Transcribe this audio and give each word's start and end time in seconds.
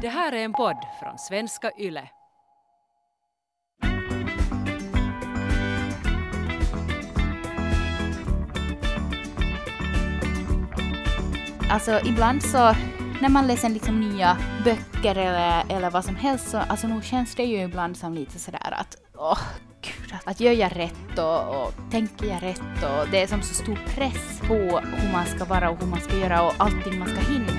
Det 0.00 0.08
här 0.08 0.32
är 0.32 0.44
en 0.44 0.52
podd 0.52 0.76
från 1.00 1.18
svenska 1.18 1.70
YLE. 1.78 2.08
Alltså 11.70 12.00
ibland 12.04 12.42
så 12.42 12.74
när 13.20 13.28
man 13.28 13.46
läser 13.46 13.68
liksom 13.68 14.00
nya 14.00 14.38
böcker 14.64 15.16
eller, 15.16 15.64
eller 15.68 15.90
vad 15.90 16.04
som 16.04 16.16
helst 16.16 16.48
så 16.50 16.58
alltså 16.58 16.88
nog 16.88 17.04
känns 17.04 17.34
det 17.34 17.44
ju 17.44 17.62
ibland 17.62 17.96
som 17.96 18.14
lite 18.14 18.38
sådär 18.38 18.72
att 18.72 18.96
åh 19.18 19.38
gud, 19.82 20.12
att, 20.14 20.26
att 20.26 20.40
gör 20.40 20.52
jag 20.52 20.76
rätt 20.76 21.18
och, 21.18 21.62
och 21.62 21.72
tänker 21.90 22.26
jag 22.26 22.42
rätt 22.42 22.82
och 22.82 23.08
det 23.10 23.22
är 23.22 23.26
som 23.26 23.42
så 23.42 23.54
stor 23.54 23.78
press 23.94 24.40
på 24.40 24.80
hur 24.80 25.12
man 25.12 25.26
ska 25.26 25.44
vara 25.44 25.70
och 25.70 25.80
hur 25.80 25.86
man 25.86 26.00
ska 26.00 26.16
göra 26.16 26.42
och 26.42 26.54
allting 26.58 26.98
man 26.98 27.08
ska 27.08 27.20
hinna 27.20 27.55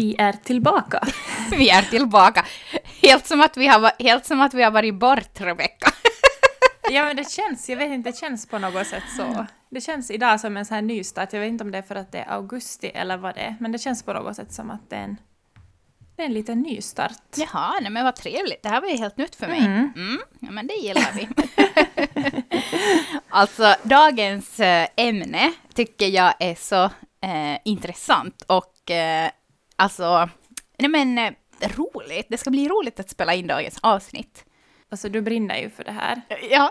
Vi 0.00 0.16
är 0.18 0.32
tillbaka. 0.32 1.00
Vi 1.50 1.70
är 1.70 1.82
tillbaka. 1.82 2.44
Helt 3.02 3.26
som 3.26 3.40
att 3.40 3.56
vi 3.56 3.66
har, 3.66 4.02
helt 4.02 4.26
som 4.26 4.40
att 4.40 4.54
vi 4.54 4.62
har 4.62 4.70
varit 4.70 4.94
bort, 4.94 5.40
Rebecka. 5.40 5.92
Ja, 6.90 7.04
men 7.04 7.16
det 7.16 7.30
känns, 7.30 7.68
jag 7.68 7.76
vet 7.76 7.90
inte, 7.90 8.10
det 8.10 8.16
känns 8.16 8.46
på 8.46 8.58
något 8.58 8.86
sätt 8.86 9.02
så. 9.16 9.46
Det 9.70 9.80
känns 9.80 10.10
idag 10.10 10.40
som 10.40 10.56
en 10.56 10.64
sån 10.64 10.74
här 10.74 10.82
nystart. 10.82 11.32
Jag 11.32 11.40
vet 11.40 11.48
inte 11.48 11.64
om 11.64 11.70
det 11.70 11.78
är 11.78 11.82
för 11.82 11.94
att 11.94 12.12
det 12.12 12.18
är 12.18 12.32
augusti 12.32 12.90
eller 12.94 13.16
vad 13.16 13.34
det 13.34 13.40
är, 13.40 13.56
men 13.60 13.72
det 13.72 13.78
känns 13.78 14.02
på 14.02 14.12
något 14.12 14.36
sätt 14.36 14.52
som 14.52 14.70
att 14.70 14.90
det 14.90 14.96
är 14.96 15.02
en, 15.02 15.16
det 16.16 16.22
är 16.22 16.26
en 16.26 16.32
liten 16.32 16.60
nystart. 16.60 17.36
Jaha, 17.36 17.80
nej 17.80 17.90
men 17.90 18.04
vad 18.04 18.16
trevligt. 18.16 18.62
Det 18.62 18.68
här 18.68 18.80
var 18.80 18.88
ju 18.88 18.96
helt 18.96 19.16
nytt 19.16 19.36
för 19.36 19.46
mig. 19.46 19.58
Mm. 19.58 19.92
Mm, 19.96 20.20
ja, 20.40 20.50
men 20.50 20.66
det 20.66 20.74
gillar 20.74 21.12
vi. 21.14 21.28
alltså, 23.28 23.74
dagens 23.82 24.60
eh, 24.60 24.88
ämne 24.96 25.52
tycker 25.74 26.06
jag 26.06 26.34
är 26.38 26.54
så 26.54 26.84
eh, 27.22 27.58
intressant 27.64 28.42
och 28.46 28.90
eh, 28.90 29.30
alltså, 29.80 30.28
nej 30.78 30.88
men 30.90 31.18
eh, 31.18 31.32
roligt. 31.76 32.26
Det 32.28 32.38
ska 32.38 32.50
bli 32.50 32.68
roligt 32.68 33.00
att 33.00 33.10
spela 33.10 33.34
in 33.34 33.46
dagens 33.46 33.78
avsnitt. 33.82 34.44
Alltså, 34.90 35.08
du 35.08 35.20
brinner 35.20 35.56
ju 35.58 35.70
för 35.70 35.84
det 35.84 35.92
här. 35.92 36.20
Ja, 36.50 36.70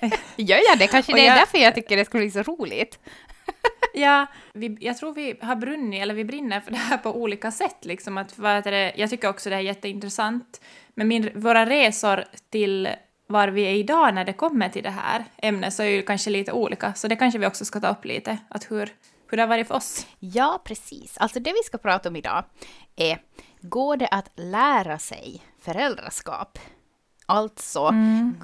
Eh, 0.00 0.12
gör 0.36 0.60
jag 0.68 0.78
det? 0.78 0.86
Kanske 0.86 1.12
det 1.12 1.20
är 1.20 1.26
jag- 1.26 1.38
därför 1.38 1.58
jag 1.58 1.74
tycker 1.74 1.96
det 1.96 2.04
ska 2.04 2.18
bli 2.18 2.30
så 2.30 2.42
roligt. 2.42 2.98
Ja, 3.94 4.26
vi, 4.52 4.76
jag 4.80 4.96
tror 4.96 5.14
vi 5.14 5.34
har 5.42 5.56
brunnit, 5.56 6.02
eller 6.02 6.14
vi 6.14 6.24
brinner 6.24 6.60
för 6.60 6.70
det 6.70 6.76
här 6.76 6.98
på 6.98 7.16
olika 7.16 7.50
sätt. 7.50 7.76
Liksom 7.84 8.18
att, 8.18 8.38
vad 8.38 8.54
heter 8.56 8.70
det, 8.70 8.92
jag 8.96 9.10
tycker 9.10 9.28
också 9.28 9.50
det 9.50 9.56
är 9.56 9.60
jätteintressant. 9.60 10.60
Men 10.94 11.08
min, 11.08 11.30
våra 11.34 11.66
resor 11.66 12.24
till 12.50 12.88
var 13.26 13.48
vi 13.48 13.62
är 13.62 13.70
idag 13.74 14.14
när 14.14 14.24
det 14.24 14.32
kommer 14.32 14.68
till 14.68 14.82
det 14.82 14.90
här 14.90 15.24
ämnet 15.42 15.74
så 15.74 15.82
är 15.82 15.86
ju 15.86 16.02
kanske 16.02 16.30
lite 16.30 16.52
olika. 16.52 16.94
Så 16.94 17.08
det 17.08 17.16
kanske 17.16 17.38
vi 17.38 17.46
också 17.46 17.64
ska 17.64 17.80
ta 17.80 17.88
upp 17.88 18.04
lite, 18.04 18.38
att 18.48 18.70
hur, 18.70 18.90
hur 19.28 19.36
det 19.36 19.42
har 19.42 19.48
varit 19.48 19.68
för 19.68 19.74
oss. 19.74 20.06
Ja, 20.18 20.62
precis. 20.64 21.18
Alltså 21.18 21.40
det 21.40 21.52
vi 21.52 21.62
ska 21.64 21.78
prata 21.78 22.08
om 22.08 22.16
idag 22.16 22.44
är, 22.96 23.22
går 23.60 23.96
det 23.96 24.08
att 24.08 24.30
lära 24.36 24.98
sig 24.98 25.42
föräldraskap? 25.60 26.58
Alltså, 27.26 27.94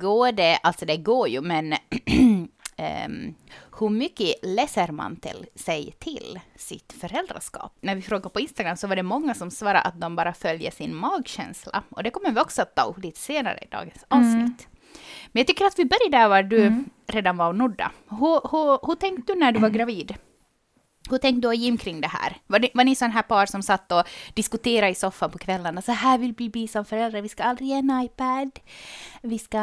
går 0.00 0.32
det, 0.32 0.56
alltså 0.62 0.86
det 0.86 0.96
går 0.96 1.28
ju, 1.28 1.40
men 1.40 1.72
ehm, 2.76 3.34
hur 3.78 3.88
mycket 3.88 4.34
läser 4.42 4.92
man 4.92 5.16
till 5.16 5.46
sig 5.54 5.94
till 5.98 6.40
sitt 6.56 6.92
föräldraskap? 6.92 7.76
När 7.80 7.94
vi 7.94 8.02
frågade 8.02 8.28
på 8.28 8.40
Instagram 8.40 8.76
så 8.76 8.86
var 8.86 8.96
det 8.96 9.02
många 9.02 9.34
som 9.34 9.50
svarade 9.50 9.80
att 9.80 10.00
de 10.00 10.16
bara 10.16 10.32
följer 10.32 10.70
sin 10.70 10.96
magkänsla. 10.96 11.82
Och 11.90 12.02
det 12.02 12.10
kommer 12.10 12.30
vi 12.30 12.40
också 12.40 12.62
att 12.62 12.74
ta 12.76 12.82
upp 12.82 12.98
lite 12.98 13.20
senare 13.20 13.58
i 13.62 13.68
dagens 13.70 14.04
avsnitt. 14.08 14.68
Men 15.32 15.40
jag 15.40 15.46
tycker 15.46 15.64
att 15.64 15.78
vi 15.78 15.84
börjar 15.84 16.10
där 16.10 16.28
var 16.28 16.42
du 16.42 16.84
redan 17.06 17.36
var 17.36 17.48
och 17.48 17.56
nudda. 17.56 17.92
Hur, 18.08 18.50
hur, 18.50 18.86
hur 18.86 18.94
tänkte 18.94 19.32
du 19.32 19.38
när 19.38 19.52
du 19.52 19.60
var 19.60 19.68
gravid? 19.78 20.14
Hur 21.12 21.18
tänkte 21.18 21.40
du 21.40 21.48
och 21.48 21.54
Jim 21.54 21.76
kring 21.78 22.00
det 22.00 22.08
här? 22.08 22.36
Var, 22.46 22.58
ni- 22.58 22.70
var 22.74 22.84
ni 22.84 22.96
sån 22.96 23.10
här 23.10 23.22
par 23.22 23.46
som 23.46 23.62
satt 23.62 23.92
och 23.92 24.02
diskuterade 24.34 24.92
i 24.92 24.94
soffan 24.94 25.30
på 25.30 25.38
kvällarna? 25.38 25.82
Så 25.82 25.92
här 25.92 26.18
vill 26.18 26.34
vi 26.38 26.48
bli 26.50 26.68
som 26.68 26.84
föräldrar. 26.84 27.22
Vi 27.22 27.28
ska 27.28 27.42
aldrig 27.42 27.68
ge 27.68 27.74
en 27.74 28.00
iPad. 28.04 28.50
Vi 29.22 29.38
ska 29.38 29.58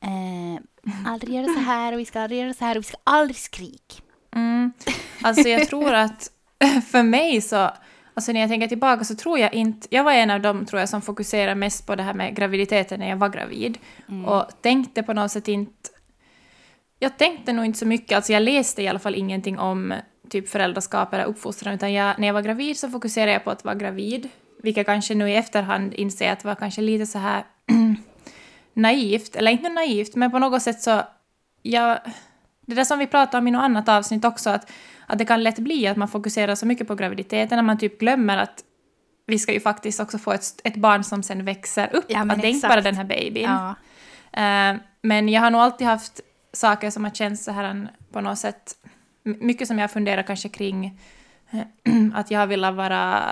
eh, 0.00 0.62
aldrig 1.06 1.34
göra 1.34 1.46
så 1.46 1.60
här 1.60 1.92
och 1.92 1.98
vi 1.98 2.04
ska 2.04 2.20
aldrig 2.20 2.40
göra 2.40 2.54
så 2.54 2.64
här 2.64 2.76
och 2.76 2.82
vi 2.82 2.88
ska 2.88 2.96
aldrig 3.04 3.36
skrika. 3.36 4.02
Mm. 4.34 4.72
Alltså 5.22 5.48
jag 5.48 5.68
tror 5.68 5.94
att 5.94 6.30
för 6.90 7.02
mig 7.02 7.40
så, 7.40 7.70
alltså 8.14 8.32
när 8.32 8.40
jag 8.40 8.48
tänker 8.50 8.68
tillbaka 8.68 9.04
så 9.04 9.14
tror 9.14 9.38
jag 9.38 9.54
inte, 9.54 9.88
jag 9.90 10.04
var 10.04 10.12
en 10.12 10.30
av 10.30 10.40
dem 10.40 10.66
tror 10.66 10.80
jag 10.80 10.88
som 10.88 11.02
fokuserade 11.02 11.54
mest 11.54 11.86
på 11.86 11.94
det 11.96 12.02
här 12.02 12.14
med 12.14 12.36
graviditeten 12.36 13.00
när 13.00 13.08
jag 13.08 13.16
var 13.16 13.28
gravid. 13.28 13.78
Och 14.26 14.62
tänkte 14.62 15.02
på 15.02 15.12
något 15.12 15.30
sätt 15.32 15.48
inte, 15.48 15.90
jag 16.98 17.18
tänkte 17.18 17.52
nog 17.52 17.64
inte 17.64 17.78
så 17.78 17.86
mycket, 17.86 18.16
alltså 18.16 18.32
jag 18.32 18.42
läste 18.42 18.82
i 18.82 18.88
alla 18.88 18.98
fall 18.98 19.14
ingenting 19.14 19.58
om 19.58 19.94
typ 20.32 20.48
föräldraskap 20.48 21.14
eller 21.14 21.24
uppfostran, 21.24 21.74
utan 21.74 21.92
jag, 21.92 22.18
när 22.18 22.26
jag 22.26 22.34
var 22.34 22.42
gravid 22.42 22.78
så 22.78 22.88
fokuserade 22.88 23.32
jag 23.32 23.44
på 23.44 23.50
att 23.50 23.64
vara 23.64 23.74
gravid, 23.74 24.28
vilket 24.62 24.86
kanske 24.86 25.14
nu 25.14 25.30
i 25.30 25.36
efterhand 25.36 25.94
inser 25.94 26.32
att 26.32 26.44
var 26.44 26.54
kanske 26.54 26.80
lite 26.80 27.06
så 27.06 27.18
här 27.18 27.44
naivt, 28.74 29.36
eller 29.36 29.50
inte 29.50 29.68
naivt, 29.68 30.14
men 30.14 30.30
på 30.30 30.38
något 30.38 30.62
sätt 30.62 30.82
så, 30.82 31.02
jag, 31.62 31.98
det 32.66 32.74
där 32.74 32.84
som 32.84 32.98
vi 32.98 33.06
pratade 33.06 33.38
om 33.38 33.48
i 33.48 33.50
något 33.50 33.62
annat 33.62 33.88
avsnitt 33.88 34.24
också, 34.24 34.50
att, 34.50 34.72
att 35.06 35.18
det 35.18 35.24
kan 35.24 35.42
lätt 35.42 35.58
bli 35.58 35.86
att 35.86 35.96
man 35.96 36.08
fokuserar 36.08 36.54
så 36.54 36.66
mycket 36.66 36.88
på 36.88 36.94
graviditeten 36.94 37.56
när 37.56 37.62
man 37.62 37.78
typ 37.78 37.98
glömmer 38.00 38.38
att 38.38 38.64
vi 39.26 39.38
ska 39.38 39.52
ju 39.52 39.60
faktiskt 39.60 40.00
också 40.00 40.18
få 40.18 40.32
ett, 40.32 40.60
ett 40.64 40.76
barn 40.76 41.04
som 41.04 41.22
sen 41.22 41.44
växer 41.44 41.96
upp. 41.96 42.04
Ja, 42.08 42.20
att 42.20 42.40
det 42.40 42.48
är 42.48 42.50
inte 42.50 42.68
bara 42.68 42.80
den 42.80 42.96
här 42.96 43.04
babyn. 43.04 43.42
Ja. 43.42 43.74
Eh, 44.32 44.76
men 45.02 45.28
jag 45.28 45.40
har 45.40 45.50
nog 45.50 45.60
alltid 45.60 45.86
haft 45.86 46.20
saker 46.52 46.90
som 46.90 47.04
har 47.04 47.10
känts 47.10 47.44
så 47.44 47.52
här 47.52 47.88
på 48.12 48.20
något 48.20 48.38
sätt, 48.38 48.76
mycket 49.22 49.68
som 49.68 49.78
jag 49.78 49.90
funderar 49.90 50.22
kanske 50.22 50.48
kring 50.48 50.98
eh, 51.50 51.60
att 52.14 52.30
jag 52.30 52.38
har 52.38 52.46
velat 52.46 52.74
vara, 52.74 53.22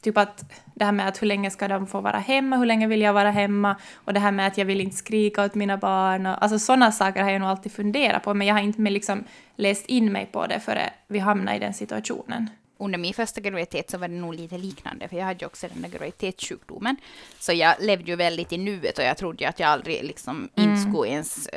typ 0.00 0.16
att 0.16 0.44
det 0.74 0.84
här 0.84 0.92
med 0.92 1.08
att 1.08 1.22
hur 1.22 1.26
länge 1.26 1.50
ska 1.50 1.68
de 1.68 1.86
få 1.86 2.00
vara 2.00 2.18
hemma, 2.18 2.56
hur 2.56 2.66
länge 2.66 2.86
vill 2.86 3.00
jag 3.00 3.12
vara 3.12 3.30
hemma 3.30 3.76
och 3.94 4.14
det 4.14 4.20
här 4.20 4.32
med 4.32 4.46
att 4.46 4.58
jag 4.58 4.64
vill 4.64 4.80
inte 4.80 4.96
skrika 4.96 5.44
åt 5.44 5.54
mina 5.54 5.76
barn 5.76 6.26
och 6.26 6.42
alltså 6.42 6.58
sådana 6.58 6.92
saker 6.92 7.22
har 7.22 7.30
jag 7.30 7.40
nog 7.40 7.48
alltid 7.48 7.72
funderat 7.72 8.22
på 8.22 8.34
men 8.34 8.46
jag 8.46 8.54
har 8.54 8.62
inte 8.62 8.80
med 8.80 8.92
liksom 8.92 9.24
läst 9.56 9.86
in 9.86 10.12
mig 10.12 10.28
på 10.32 10.46
det 10.46 10.60
före 10.60 10.90
vi 11.06 11.18
hamnade 11.18 11.56
i 11.56 11.60
den 11.60 11.74
situationen. 11.74 12.50
Under 12.78 12.98
min 12.98 13.14
första 13.14 13.40
graviditet 13.40 13.90
så 13.90 13.98
var 13.98 14.08
det 14.08 14.14
nog 14.14 14.34
lite 14.34 14.58
liknande, 14.58 15.08
för 15.08 15.16
jag 15.16 15.24
hade 15.24 15.40
ju 15.40 15.46
också 15.46 15.68
den 15.68 15.82
där 15.82 15.88
graviditetssjukdomen. 15.88 16.96
Så 17.38 17.52
jag 17.52 17.74
levde 17.80 18.10
ju 18.10 18.16
väldigt 18.16 18.52
i 18.52 18.58
nuet 18.58 18.98
och 18.98 19.04
jag 19.04 19.16
trodde 19.16 19.44
ju 19.44 19.48
att 19.48 19.60
jag 19.60 19.68
aldrig 19.68 20.04
liksom 20.04 20.48
inte 20.54 20.90
skulle 20.90 21.10
ens... 21.10 21.48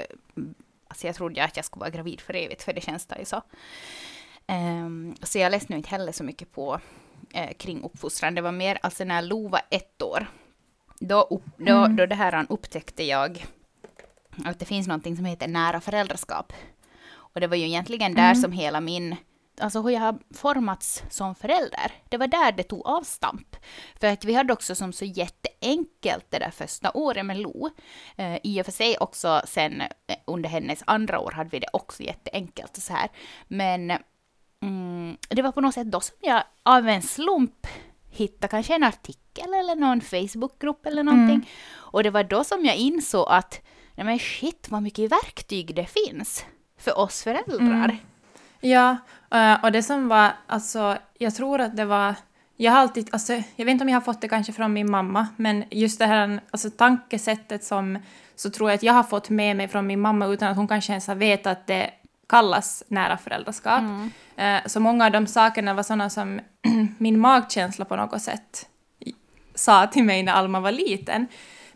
Alltså 0.89 1.07
jag 1.07 1.15
trodde 1.15 1.43
att 1.43 1.55
jag 1.55 1.65
skulle 1.65 1.79
vara 1.79 1.89
gravid 1.89 2.21
för 2.21 2.35
evigt, 2.35 2.63
för 2.63 2.73
det 2.73 2.81
känns 2.81 3.05
det 3.05 3.19
ju 3.19 3.25
så. 3.25 3.41
Ehm, 4.47 5.15
så 5.23 5.39
jag 5.39 5.51
läste 5.51 5.73
nog 5.73 5.79
inte 5.79 5.89
heller 5.89 6.11
så 6.11 6.23
mycket 6.23 6.51
på 6.51 6.79
eh, 7.33 7.53
kring 7.57 7.83
uppfostran. 7.83 8.35
Det 8.35 8.41
var 8.41 8.51
mer 8.51 8.79
alltså 8.81 9.03
när 9.03 9.21
Lo 9.21 9.47
var 9.47 9.61
ett 9.69 10.01
år. 10.01 10.27
Då, 10.99 11.21
upp, 11.21 11.43
då, 11.57 11.87
då 11.87 12.05
det 12.05 12.15
här 12.15 12.45
upptäckte 12.49 13.03
jag 13.03 13.45
att 14.45 14.59
det 14.59 14.65
finns 14.65 14.87
någonting 14.87 15.15
som 15.15 15.25
heter 15.25 15.47
nära 15.47 15.81
föräldraskap. 15.81 16.53
Och 17.11 17.39
det 17.39 17.47
var 17.47 17.55
ju 17.55 17.65
egentligen 17.65 18.13
där 18.13 18.33
som 18.33 18.51
hela 18.51 18.81
min, 18.81 19.15
alltså 19.59 19.81
hur 19.81 19.89
jag 19.89 19.99
har 19.99 20.19
formats 20.33 21.03
som 21.09 21.35
förälder, 21.35 21.91
det 22.09 22.17
var 22.17 22.27
där 22.27 22.51
det 22.51 22.63
tog 22.63 22.87
avstamp. 22.87 23.55
För 23.99 24.07
att 24.07 24.25
vi 24.25 24.33
hade 24.33 24.53
också 24.53 24.75
som 24.75 24.93
så 24.93 25.05
jätteenkelt 25.05 26.25
det 26.29 26.39
där 26.39 26.51
första 26.51 26.91
året 26.93 27.25
med 27.25 27.37
Lo. 27.37 27.69
Eh, 28.15 28.37
I 28.43 28.61
och 28.61 28.65
för 28.65 28.71
sig 28.71 28.97
också 28.97 29.41
sen 29.45 29.81
eh, 29.81 29.87
under 30.25 30.49
hennes 30.49 30.83
andra 30.87 31.19
år 31.19 31.31
hade 31.31 31.49
vi 31.49 31.59
det 31.59 31.69
också 31.73 32.03
jätteenkelt 32.03 32.77
och 32.77 32.83
så 32.83 32.93
här. 32.93 33.09
Men 33.47 33.91
mm, 34.61 35.17
det 35.29 35.41
var 35.41 35.51
på 35.51 35.61
något 35.61 35.73
sätt 35.73 35.91
då 35.91 35.99
som 35.99 36.15
jag 36.21 36.43
av 36.63 36.87
en 36.87 37.01
slump 37.01 37.67
hittade 38.11 38.51
kanske 38.51 38.75
en 38.75 38.83
artikel 38.83 39.53
eller 39.53 39.75
någon 39.75 40.01
Facebookgrupp 40.01 40.85
eller 40.85 41.03
någonting. 41.03 41.49
Och 41.75 42.03
det 42.03 42.09
var 42.09 42.23
då 42.23 42.43
som 42.43 42.65
jag 42.65 42.75
insåg 42.75 43.25
att 43.29 43.61
nej 43.95 44.05
men 44.05 44.19
shit 44.19 44.67
vad 44.69 44.83
mycket 44.83 45.11
verktyg 45.11 45.75
det 45.75 45.85
finns 45.85 46.45
för 46.77 46.97
oss 46.97 47.23
föräldrar. 47.23 47.97
Ja, 48.59 48.97
eh, 49.31 49.63
och 49.63 49.71
det 49.71 49.83
som 49.83 50.07
var, 50.07 50.31
alltså, 50.47 50.97
jag 51.17 51.35
tror 51.35 51.61
att 51.61 51.77
det 51.77 51.85
var, 51.85 52.15
jag 52.57 52.71
har 52.71 52.79
alltid, 52.79 53.09
alltså, 53.11 53.33
jag 53.33 53.65
vet 53.65 53.69
inte 53.69 53.83
om 53.83 53.89
jag 53.89 53.95
har 53.95 54.01
fått 54.01 54.21
det 54.21 54.27
kanske 54.27 54.53
från 54.53 54.73
min 54.73 54.91
mamma, 54.91 55.27
men 55.35 55.63
just 55.71 55.99
det 55.99 56.05
här 56.05 56.39
alltså, 56.51 56.69
tankesättet 56.69 57.63
som, 57.63 57.99
så 58.35 58.49
tror 58.49 58.69
jag 58.69 58.75
att 58.75 58.83
jag 58.83 58.93
har 58.93 59.03
fått 59.03 59.29
med 59.29 59.55
mig 59.55 59.67
från 59.67 59.87
min 59.87 59.99
mamma 59.99 60.25
utan 60.25 60.47
att 60.51 60.57
hon 60.57 60.67
kanske 60.67 60.91
ens 60.91 61.07
har 61.07 61.15
vetat 61.15 61.51
att 61.57 61.67
det 61.67 61.89
kallas 62.27 62.83
nära 62.87 63.17
föräldraskap. 63.17 63.81
Eh, 64.35 64.57
Så 64.65 64.79
många 64.79 65.05
av 65.05 65.11
de 65.11 65.27
sakerna 65.27 65.73
var 65.73 65.83
sådana 65.83 66.09
som 66.09 66.39
min 66.97 67.19
magkänsla 67.19 67.85
på 67.85 67.95
något 67.95 68.21
sätt 68.21 68.65
sa 69.55 69.87
till 69.87 70.03
mig 70.03 70.23
när 70.23 70.33
Alma 70.33 70.59
var 70.59 70.71
liten. 70.71 71.27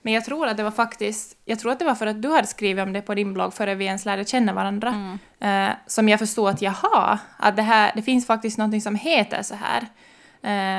Men 0.04 0.14
jag 0.14 0.26
tror 0.26 0.48
att 0.48 0.58
det 0.58 0.64
var 0.64 0.72
faktiskt, 0.72 1.38
jag 1.46 1.60
tror 1.60 1.72
att 1.72 1.80
det 1.80 1.86
var 1.86 1.96
för 1.96 2.08
att 2.08 2.22
du 2.22 2.30
hade 2.30 2.48
skrivit 2.48 2.84
om 2.84 2.94
det 2.94 3.02
på 3.02 3.16
din 3.16 3.34
blogg 3.34 3.54
före 3.54 3.76
vi 3.76 3.86
ens 3.86 4.06
lärde 4.06 4.26
känna 4.26 4.54
varandra. 4.54 5.18
Eh, 5.40 5.70
som 5.88 6.10
jag 6.10 6.20
förstod 6.20 6.50
att 6.50 6.62
jaha, 6.62 7.20
att 7.38 7.56
det, 7.56 7.62
här, 7.62 7.92
det 7.96 8.02
finns 8.02 8.28
faktiskt 8.28 8.58
något 8.58 8.84
som 8.84 8.96
heter 8.96 9.42
så 9.42 9.56
här. 9.56 9.82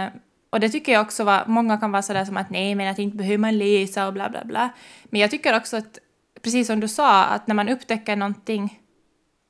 Eh, 0.05 0.12
och 0.50 0.61
det 0.61 0.69
tycker 0.69 0.93
jag 0.93 1.03
också 1.03 1.25
var, 1.25 1.44
många 1.47 1.76
kan 1.76 1.93
vara 1.93 2.03
sådär 2.03 2.25
som 2.25 2.37
att 2.37 2.50
nej 2.50 2.75
men 2.75 2.91
att 2.91 2.99
inte 2.99 3.17
behöver 3.17 3.38
man 3.38 3.59
läsa 3.59 4.06
och 4.06 4.12
bla 4.12 4.31
bla 4.31 4.44
bla. 4.44 4.71
Men 5.05 5.21
jag 5.21 5.31
tycker 5.31 5.56
också 5.56 5.77
att, 5.77 5.99
precis 6.43 6.67
som 6.67 6.81
du 6.81 6.88
sa, 6.88 7.25
att 7.25 7.47
när 7.47 7.55
man 7.55 7.69
upptäcker 7.69 8.17
någonting 8.17 8.81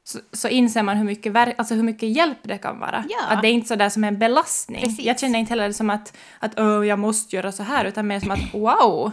så, 0.05 0.19
så 0.33 0.49
inser 0.49 0.83
man 0.83 0.97
hur 0.97 1.05
mycket, 1.05 1.59
alltså 1.59 1.75
hur 1.75 1.83
mycket 1.83 2.09
hjälp 2.09 2.39
det 2.43 2.59
kan 2.59 2.79
vara. 2.79 3.05
Ja. 3.09 3.35
Att 3.35 3.43
det 3.43 3.49
är 3.49 3.53
inte 3.53 3.69
sådär 3.69 3.89
som 3.89 4.05
en 4.05 4.19
belastning. 4.19 4.83
Precis. 4.83 5.05
Jag 5.05 5.21
känner 5.21 5.39
inte 5.39 5.51
heller 5.51 5.69
det 5.69 5.75
som 5.75 5.91
att, 5.91 6.17
att 6.39 6.59
oh, 6.59 6.87
jag 6.87 6.99
måste 6.99 7.37
göra 7.37 7.53
så 7.53 7.63
här, 7.63 7.85
utan 7.85 8.07
mer 8.07 8.21
som 8.21 8.31
att 8.31 8.55
wow, 8.55 9.13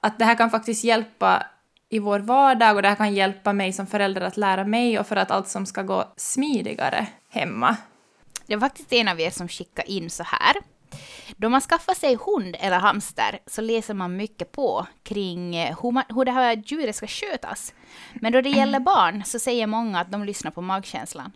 att 0.00 0.18
det 0.18 0.24
här 0.24 0.34
kan 0.34 0.50
faktiskt 0.50 0.84
hjälpa 0.84 1.46
i 1.88 1.98
vår 1.98 2.18
vardag 2.18 2.76
och 2.76 2.82
det 2.82 2.88
här 2.88 2.96
kan 2.96 3.14
hjälpa 3.14 3.52
mig 3.52 3.72
som 3.72 3.86
förälder 3.86 4.20
att 4.20 4.36
lära 4.36 4.64
mig 4.64 4.98
och 4.98 5.06
för 5.06 5.16
att 5.16 5.30
allt 5.30 5.48
som 5.48 5.66
ska 5.66 5.82
gå 5.82 6.12
smidigare 6.16 7.06
hemma. 7.30 7.76
Det 8.46 8.56
var 8.56 8.60
faktiskt 8.60 8.92
en 8.92 9.08
av 9.08 9.20
er 9.20 9.30
som 9.30 9.48
skickade 9.48 9.92
in 9.92 10.10
så 10.10 10.22
här. 10.22 10.56
Då 11.36 11.48
man 11.48 11.60
skaffar 11.60 11.94
sig 11.94 12.16
hund 12.16 12.56
eller 12.60 12.78
hamster 12.78 13.38
så 13.46 13.60
läser 13.60 13.94
man 13.94 14.16
mycket 14.16 14.52
på 14.52 14.86
kring 15.02 15.56
eh, 15.56 15.78
hur, 15.82 15.90
man, 15.90 16.04
hur 16.08 16.24
det 16.24 16.32
här 16.32 16.62
djuret 16.66 16.96
ska 16.96 17.06
skötas. 17.06 17.74
Men 18.14 18.32
då 18.32 18.40
det 18.40 18.50
gäller 18.50 18.80
barn 18.80 19.22
så 19.24 19.38
säger 19.38 19.66
många 19.66 20.00
att 20.00 20.12
de 20.12 20.24
lyssnar 20.24 20.50
på 20.50 20.62
magkänslan. 20.62 21.32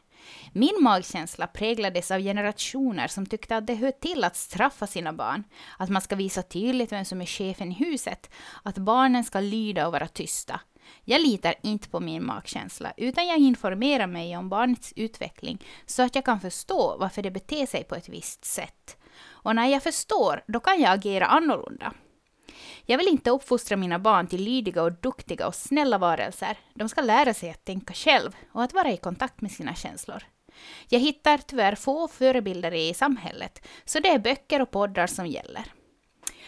Min 0.56 0.76
magkänsla 0.80 1.46
präglades 1.46 2.10
av 2.10 2.20
generationer 2.20 3.08
som 3.08 3.26
tyckte 3.26 3.56
att 3.56 3.66
det 3.66 3.74
hör 3.74 3.90
till 3.90 4.24
att 4.24 4.36
straffa 4.36 4.86
sina 4.86 5.12
barn, 5.12 5.44
att 5.78 5.88
man 5.88 6.02
ska 6.02 6.16
visa 6.16 6.42
tydligt 6.42 6.92
vem 6.92 7.04
som 7.04 7.20
är 7.20 7.26
chefen 7.26 7.72
i 7.72 7.74
huset, 7.74 8.30
att 8.62 8.78
barnen 8.78 9.24
ska 9.24 9.40
lyda 9.40 9.86
och 9.86 9.92
vara 9.92 10.08
tysta. 10.08 10.60
Jag 11.04 11.20
litar 11.20 11.54
inte 11.62 11.88
på 11.88 12.00
min 12.00 12.26
magkänsla, 12.26 12.92
utan 12.96 13.26
jag 13.26 13.38
informerar 13.38 14.06
mig 14.06 14.36
om 14.36 14.48
barnets 14.48 14.92
utveckling 14.96 15.64
så 15.86 16.02
att 16.02 16.14
jag 16.14 16.24
kan 16.24 16.40
förstå 16.40 16.96
varför 16.98 17.22
det 17.22 17.30
beter 17.30 17.66
sig 17.66 17.84
på 17.84 17.94
ett 17.94 18.08
visst 18.08 18.44
sätt. 18.44 18.96
Och 19.26 19.56
när 19.56 19.66
jag 19.66 19.82
förstår, 19.82 20.42
då 20.46 20.60
kan 20.60 20.80
jag 20.80 20.92
agera 20.92 21.26
annorlunda. 21.26 21.92
Jag 22.86 22.98
vill 22.98 23.08
inte 23.08 23.30
uppfostra 23.30 23.76
mina 23.76 23.98
barn 23.98 24.26
till 24.26 24.44
lydiga 24.44 24.82
och 24.82 24.92
duktiga 24.92 25.46
och 25.46 25.54
snälla 25.54 25.98
varelser. 25.98 26.58
De 26.74 26.88
ska 26.88 27.00
lära 27.00 27.34
sig 27.34 27.50
att 27.50 27.64
tänka 27.64 27.94
själv 27.94 28.36
och 28.52 28.62
att 28.62 28.74
vara 28.74 28.92
i 28.92 28.96
kontakt 28.96 29.40
med 29.40 29.52
sina 29.52 29.74
känslor. 29.74 30.24
Jag 30.88 31.00
hittar 31.00 31.38
tyvärr 31.38 31.74
få 31.74 32.08
förebilder 32.08 32.74
i 32.74 32.94
samhället, 32.94 33.66
så 33.84 34.00
det 34.00 34.08
är 34.08 34.18
böcker 34.18 34.62
och 34.62 34.70
poddar 34.70 35.06
som 35.06 35.26
gäller. 35.26 35.64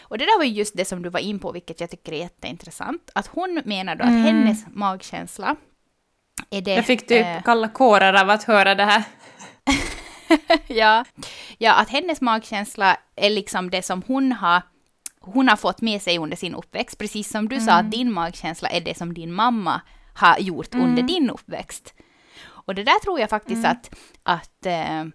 Och 0.09 0.17
det 0.17 0.25
där 0.25 0.37
var 0.37 0.45
just 0.45 0.77
det 0.77 0.85
som 0.85 1.01
du 1.01 1.09
var 1.09 1.19
in 1.19 1.39
på, 1.39 1.51
vilket 1.51 1.81
jag 1.81 1.89
tycker 1.89 2.11
är 2.11 2.17
jätteintressant. 2.17 3.11
Att 3.15 3.27
hon 3.27 3.61
menar 3.65 3.95
då 3.95 4.03
att 4.03 4.09
Mm. 4.09 4.23
hennes 4.23 4.65
magkänsla 4.73 5.55
är 6.49 6.61
det... 6.61 6.73
Jag 6.73 6.85
fick 6.85 7.07
typ 7.07 7.25
eh, 7.25 7.41
kalla 7.41 7.67
kårar 7.69 8.13
av 8.21 8.29
att 8.29 8.43
höra 8.43 8.75
det 8.75 8.83
här. 8.85 9.03
ja, 10.67 11.05
ja, 11.57 11.73
att 11.73 11.89
hennes 11.89 12.21
magkänsla 12.21 12.97
är 13.15 13.29
liksom 13.29 13.69
det 13.69 13.81
som 13.81 14.03
hon 14.07 14.31
har, 14.31 14.61
hon 15.19 15.49
har 15.49 15.55
fått 15.55 15.81
med 15.81 16.01
sig 16.01 16.17
under 16.17 16.37
sin 16.37 16.55
uppväxt. 16.55 16.97
Precis 16.97 17.29
som 17.29 17.49
du 17.49 17.59
sa, 17.59 17.71
att 17.71 17.91
din 17.91 18.11
magkänsla 18.13 18.69
är 18.69 18.81
det 18.81 18.97
som 18.97 19.13
din 19.13 19.33
mamma 19.33 19.81
har 20.13 20.39
gjort 20.39 20.75
under 20.75 21.03
din 21.03 21.29
uppväxt. 21.29 21.93
Och 22.67 22.75
det 22.75 22.83
där 22.83 22.99
tror 22.99 23.19
jag 23.19 23.29
faktiskt 23.29 23.65
att, 23.65 23.95
att, 24.23 24.65
eh, 24.65 25.05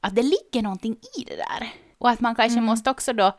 att 0.00 0.14
det 0.14 0.22
ligger 0.22 0.62
någonting 0.62 0.96
i 1.18 1.24
det 1.24 1.36
där. 1.36 1.68
Och 1.98 2.10
att 2.10 2.20
man 2.20 2.34
kanske 2.34 2.60
måste 2.60 2.90
också 2.90 3.12
då 3.12 3.32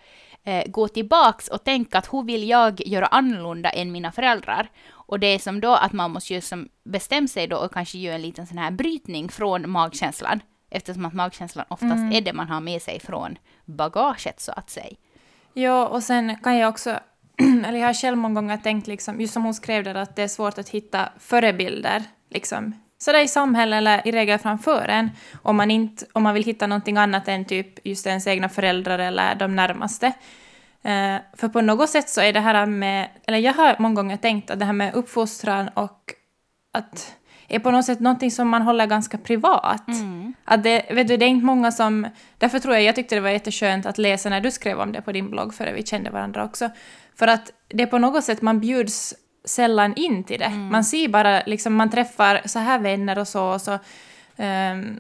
eh, 0.44 0.64
gå 0.68 0.88
tillbaks 0.88 1.48
och 1.48 1.64
tänka 1.64 1.98
att 1.98 2.14
hur 2.14 2.24
vill 2.24 2.50
jag 2.50 2.88
göra 2.88 3.06
annorlunda 3.06 3.70
än 3.70 3.92
mina 3.92 4.12
föräldrar? 4.12 4.70
Och 4.92 5.20
det 5.20 5.28
är 5.28 5.40
som 5.40 5.62
då 5.62 5.74
att 5.75 5.94
man 5.94 6.12
måste 6.12 6.34
ju 6.34 6.42
som 6.42 6.70
bestämma 6.84 7.28
sig 7.28 7.48
då 7.48 7.58
och 7.58 7.74
kanske 7.74 7.98
göra 7.98 8.16
en 8.16 8.22
liten 8.22 8.48
sån 8.48 8.58
här 8.58 8.72
brytning 8.72 9.30
från 9.30 9.69
magkänslan. 9.69 10.40
Eftersom 10.69 11.06
att 11.06 11.14
magkänslan 11.14 11.66
oftast 11.69 12.14
är 12.14 12.22
det 12.22 12.34
man 12.34 12.48
har 12.48 12.62
med 12.62 12.81
sig 12.81 13.00
från 13.00 13.38
bagaget 13.66 14.40
så 14.40 14.52
att 14.52 14.69
säga. 14.69 14.96
Ja, 15.54 15.88
och 15.88 16.04
sen 16.04 16.36
kan 16.36 16.58
jag 16.58 16.69
också, 16.69 17.00
eller 17.66 17.80
jag 17.80 17.88
har 17.88 17.94
själv 17.94 18.18
många 18.18 18.36
gånger 18.36 18.58
tänkt, 18.58 18.88
liksom, 18.88 19.22
just 19.22 19.34
som 19.34 19.44
hon 19.44 19.54
skrev 19.54 19.84
där, 19.84 19.96
att 19.96 20.16
det 20.16 20.24
är 20.24 20.28
svårt 20.28 20.58
att 20.58 20.69
hitta 20.69 21.10
förebilder, 21.19 22.04
liksom. 22.30 22.82
Sådär 23.04 23.24
i 23.24 23.28
samhället 23.28 23.78
eller 23.78 24.08
i 24.08 24.12
regel 24.12 24.40
framför 24.40 24.88
en, 24.88 25.10
om 25.42 25.56
man, 25.56 25.72
inte, 25.72 26.06
om 26.14 26.24
man 26.24 26.34
vill 26.34 26.44
hitta 26.44 26.68
någonting 26.68 26.98
annat 26.98 27.28
än 27.28 27.46
typ 27.46 27.88
just 27.88 28.08
ens 28.08 28.28
egna 28.28 28.50
föräldrar 28.50 29.00
eller 29.00 29.36
de 29.36 29.56
närmaste. 29.56 30.08
Eh, 30.82 31.16
för 31.34 31.50
på 31.50 31.62
något 31.62 31.90
sätt 31.90 32.10
så 32.10 32.22
är 32.22 32.34
det 32.34 32.40
här 32.40 32.66
med, 32.66 33.10
eller 33.28 33.38
jag 33.38 33.54
har 33.54 33.76
många 33.80 33.96
gånger 33.96 34.18
tänkt 34.18 34.52
att 34.52 34.60
det 34.60 34.66
här 34.66 34.74
med 34.74 34.94
uppfostran 34.94 35.70
och 35.74 36.14
att 36.74 37.16
är 37.48 37.60
på 37.60 37.72
något 37.72 37.86
sätt 37.86 38.00
någonting 38.00 38.32
som 38.32 38.50
man 38.50 38.62
håller 38.62 38.86
ganska 38.86 39.18
privat. 39.18 39.84
Att 40.46 40.64
det, 40.64 40.86
vet 40.92 41.08
du, 41.08 41.18
det 41.18 41.26
är 41.26 41.30
inte 41.30 41.46
många 41.46 41.72
som... 41.72 42.08
Därför 42.38 42.60
tror 42.60 42.74
jag, 42.74 42.84
jag 42.84 42.96
tyckte 42.96 43.16
det 43.16 43.22
var 43.22 43.30
jätteskönt 43.30 43.86
att 43.86 43.98
läsa 43.98 44.30
när 44.30 44.42
du 44.42 44.52
skrev 44.52 44.80
om 44.80 44.92
det 44.92 45.02
på 45.02 45.12
din 45.12 45.30
blogg, 45.30 45.54
för 45.54 45.74
vi 45.74 45.84
kände 45.84 46.10
varandra 46.10 46.44
också. 46.44 46.70
För 47.16 47.28
att 47.28 47.52
det 47.68 47.84
är 47.84 47.88
på 47.88 47.98
något 47.98 48.24
sätt, 48.24 48.42
man 48.42 48.60
bjuds 48.60 49.14
sällan 49.45 49.94
in 49.95 50.24
till 50.24 50.40
det. 50.40 50.50
Man 50.50 50.84
ser 50.84 51.07
bara, 51.07 51.44
liksom, 51.45 51.75
man 51.75 51.90
träffar 51.90 52.42
så 52.45 52.60
här 52.60 52.80
vänner 52.80 53.19
och 53.19 53.28
så, 53.28 53.54
och 53.54 53.62
så 53.62 53.80
ehm, 54.38 55.00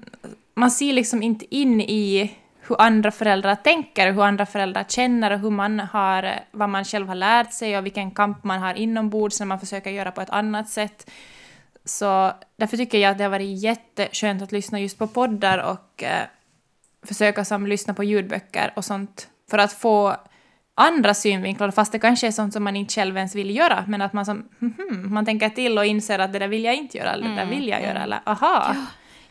man 0.53 0.71
ser 0.71 0.93
liksom 0.93 1.23
inte 1.23 1.55
in 1.55 1.81
i 1.81 2.35
hur 2.67 2.81
andra 2.81 3.11
föräldrar 3.11 3.55
tänker, 3.55 4.11
hur 4.11 4.23
andra 4.23 4.45
föräldrar 4.45 4.83
känner 4.83 5.31
och 5.31 5.39
hur 5.39 5.49
man 5.49 5.79
har, 5.79 6.39
vad 6.51 6.69
man 6.69 6.85
själv 6.85 7.07
har 7.07 7.15
lärt 7.15 7.53
sig 7.53 7.77
och 7.77 7.85
vilken 7.85 8.11
kamp 8.11 8.43
man 8.43 8.59
har 8.59 8.73
inombords 8.73 9.39
när 9.39 9.47
man 9.47 9.59
försöker 9.59 9.91
göra 9.91 10.11
på 10.11 10.21
ett 10.21 10.29
annat 10.29 10.69
sätt. 10.69 11.09
Så 11.85 12.31
därför 12.55 12.77
tycker 12.77 12.97
jag 12.97 13.11
att 13.11 13.17
det 13.17 13.23
har 13.23 13.31
varit 13.31 13.63
jätteskönt 13.63 14.41
att 14.41 14.51
lyssna 14.51 14.79
just 14.79 14.97
på 14.97 15.07
poddar 15.07 15.57
och 15.57 16.03
eh, 16.03 16.23
försöka 17.03 17.45
som 17.45 17.67
lyssna 17.67 17.93
på 17.93 18.03
ljudböcker 18.03 18.73
och 18.75 18.85
sånt 18.85 19.27
för 19.49 19.57
att 19.57 19.73
få 19.73 20.15
andra 20.75 21.13
synvinklar, 21.13 21.71
fast 21.71 21.91
det 21.91 21.99
kanske 21.99 22.27
är 22.27 22.31
sånt 22.31 22.53
som 22.53 22.63
man 22.63 22.75
inte 22.75 22.93
själv 22.93 23.17
ens 23.17 23.35
vill 23.35 23.55
göra, 23.55 23.85
men 23.87 24.01
att 24.01 24.13
man 24.13 24.25
som, 24.25 24.49
mhm, 24.59 25.13
man 25.13 25.25
tänker 25.25 25.49
till 25.49 25.77
och 25.77 25.85
inser 25.85 26.19
att 26.19 26.33
det 26.33 26.39
där 26.39 26.47
vill 26.47 26.63
jag 26.63 26.75
inte 26.75 26.97
göra, 26.97 27.13
eller 27.13 27.29
det 27.29 27.35
där 27.35 27.45
vill 27.45 27.67
jag 27.67 27.81
göra, 27.81 28.03
eller 28.03 28.19
aha. 28.25 28.75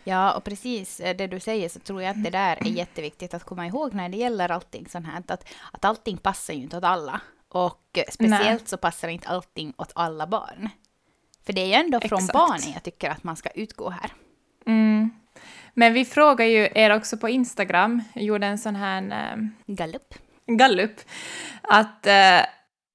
Ja, 0.04 0.32
och 0.32 0.44
precis 0.44 1.00
eh, 1.00 1.16
det 1.16 1.26
du 1.26 1.40
säger 1.40 1.68
så 1.68 1.80
tror 1.80 2.02
jag 2.02 2.10
att 2.10 2.24
det 2.24 2.30
där 2.30 2.56
är 2.60 2.70
jätteviktigt 2.70 3.34
att 3.34 3.44
komma 3.44 3.66
ihåg 3.66 3.94
när 3.94 4.08
det 4.08 4.16
gäller 4.16 4.48
allting 4.48 4.86
sånt 4.88 5.06
här, 5.06 5.22
att, 5.28 5.48
att 5.72 5.84
allting 5.84 6.16
passar 6.16 6.54
ju 6.54 6.62
inte 6.62 6.76
åt 6.76 6.84
alla. 6.84 7.20
Och 7.48 7.98
eh, 7.98 8.04
speciellt 8.10 8.60
Nej. 8.60 8.68
så 8.68 8.76
passar 8.76 9.08
inte 9.08 9.28
allting 9.28 9.74
åt 9.76 9.92
alla 9.94 10.26
barn. 10.26 10.68
För 11.46 11.52
det 11.52 11.60
är 11.60 11.66
ju 11.66 11.72
ändå 11.72 12.00
från 12.00 12.18
Exakt. 12.18 12.32
barnen 12.32 12.72
jag 12.74 12.82
tycker 12.82 13.10
att 13.10 13.24
man 13.24 13.36
ska 13.36 13.50
utgå 13.50 13.90
här. 13.90 14.12
Mm. 14.66 15.10
Men 15.74 15.92
vi 15.92 16.04
frågar 16.04 16.46
ju 16.46 16.68
er 16.74 16.96
också 16.96 17.16
på 17.16 17.28
Instagram, 17.28 18.02
gjorde 18.14 18.46
en 18.46 18.58
sån 18.58 18.76
här 18.76 19.02
eh, 19.02 19.44
Gallup 19.66 20.14
gallup, 20.56 21.00
att 21.62 22.06
eh, 22.06 22.40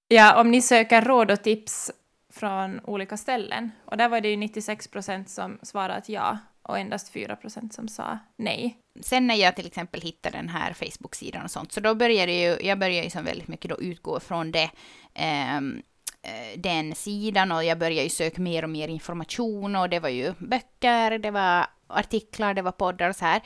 ja, 0.07 0.41
om 0.41 0.51
ni 0.51 0.61
söker 0.61 1.01
råd 1.01 1.31
och 1.31 1.43
tips 1.43 1.91
från 2.33 2.79
olika 2.83 3.17
ställen, 3.17 3.71
och 3.85 3.97
där 3.97 4.09
var 4.09 4.21
det 4.21 4.29
ju 4.29 4.37
96 4.37 4.87
procent 4.87 5.29
som 5.29 5.59
svarade 5.61 6.01
ja, 6.07 6.37
och 6.61 6.79
endast 6.79 7.13
4 7.13 7.35
procent 7.35 7.73
som 7.73 7.87
sa 7.87 8.19
nej. 8.35 8.77
Sen 9.01 9.27
när 9.27 9.35
jag 9.35 9.55
till 9.55 9.67
exempel 9.67 10.01
hittade 10.01 10.37
den 10.37 10.49
här 10.49 10.73
Facebook-sidan 10.73 11.43
och 11.43 11.51
sånt, 11.51 11.71
så 11.71 11.79
då 11.79 11.95
började 11.95 12.33
jag 12.33 12.59
ju, 12.59 12.67
jag 12.67 12.79
började 12.79 13.03
ju 13.03 13.09
som 13.09 13.25
väldigt 13.25 13.47
mycket 13.47 13.69
då 13.69 13.81
utgå 13.81 14.19
från 14.19 14.51
det, 14.51 14.69
ehm, 15.13 15.81
eh, 16.21 16.59
den 16.59 16.95
sidan 16.95 17.51
och 17.51 17.63
jag 17.63 17.79
började 17.79 18.03
ju 18.03 18.09
söka 18.09 18.41
mer 18.41 18.63
och 18.63 18.69
mer 18.69 18.87
information 18.87 19.75
och 19.75 19.89
det 19.89 19.99
var 19.99 20.09
ju 20.09 20.33
böcker, 20.37 21.19
det 21.19 21.31
var 21.31 21.67
artiklar, 21.87 22.53
det 22.53 22.61
var 22.61 22.71
poddar 22.71 23.09
och 23.09 23.15
så 23.15 23.25
här. 23.25 23.41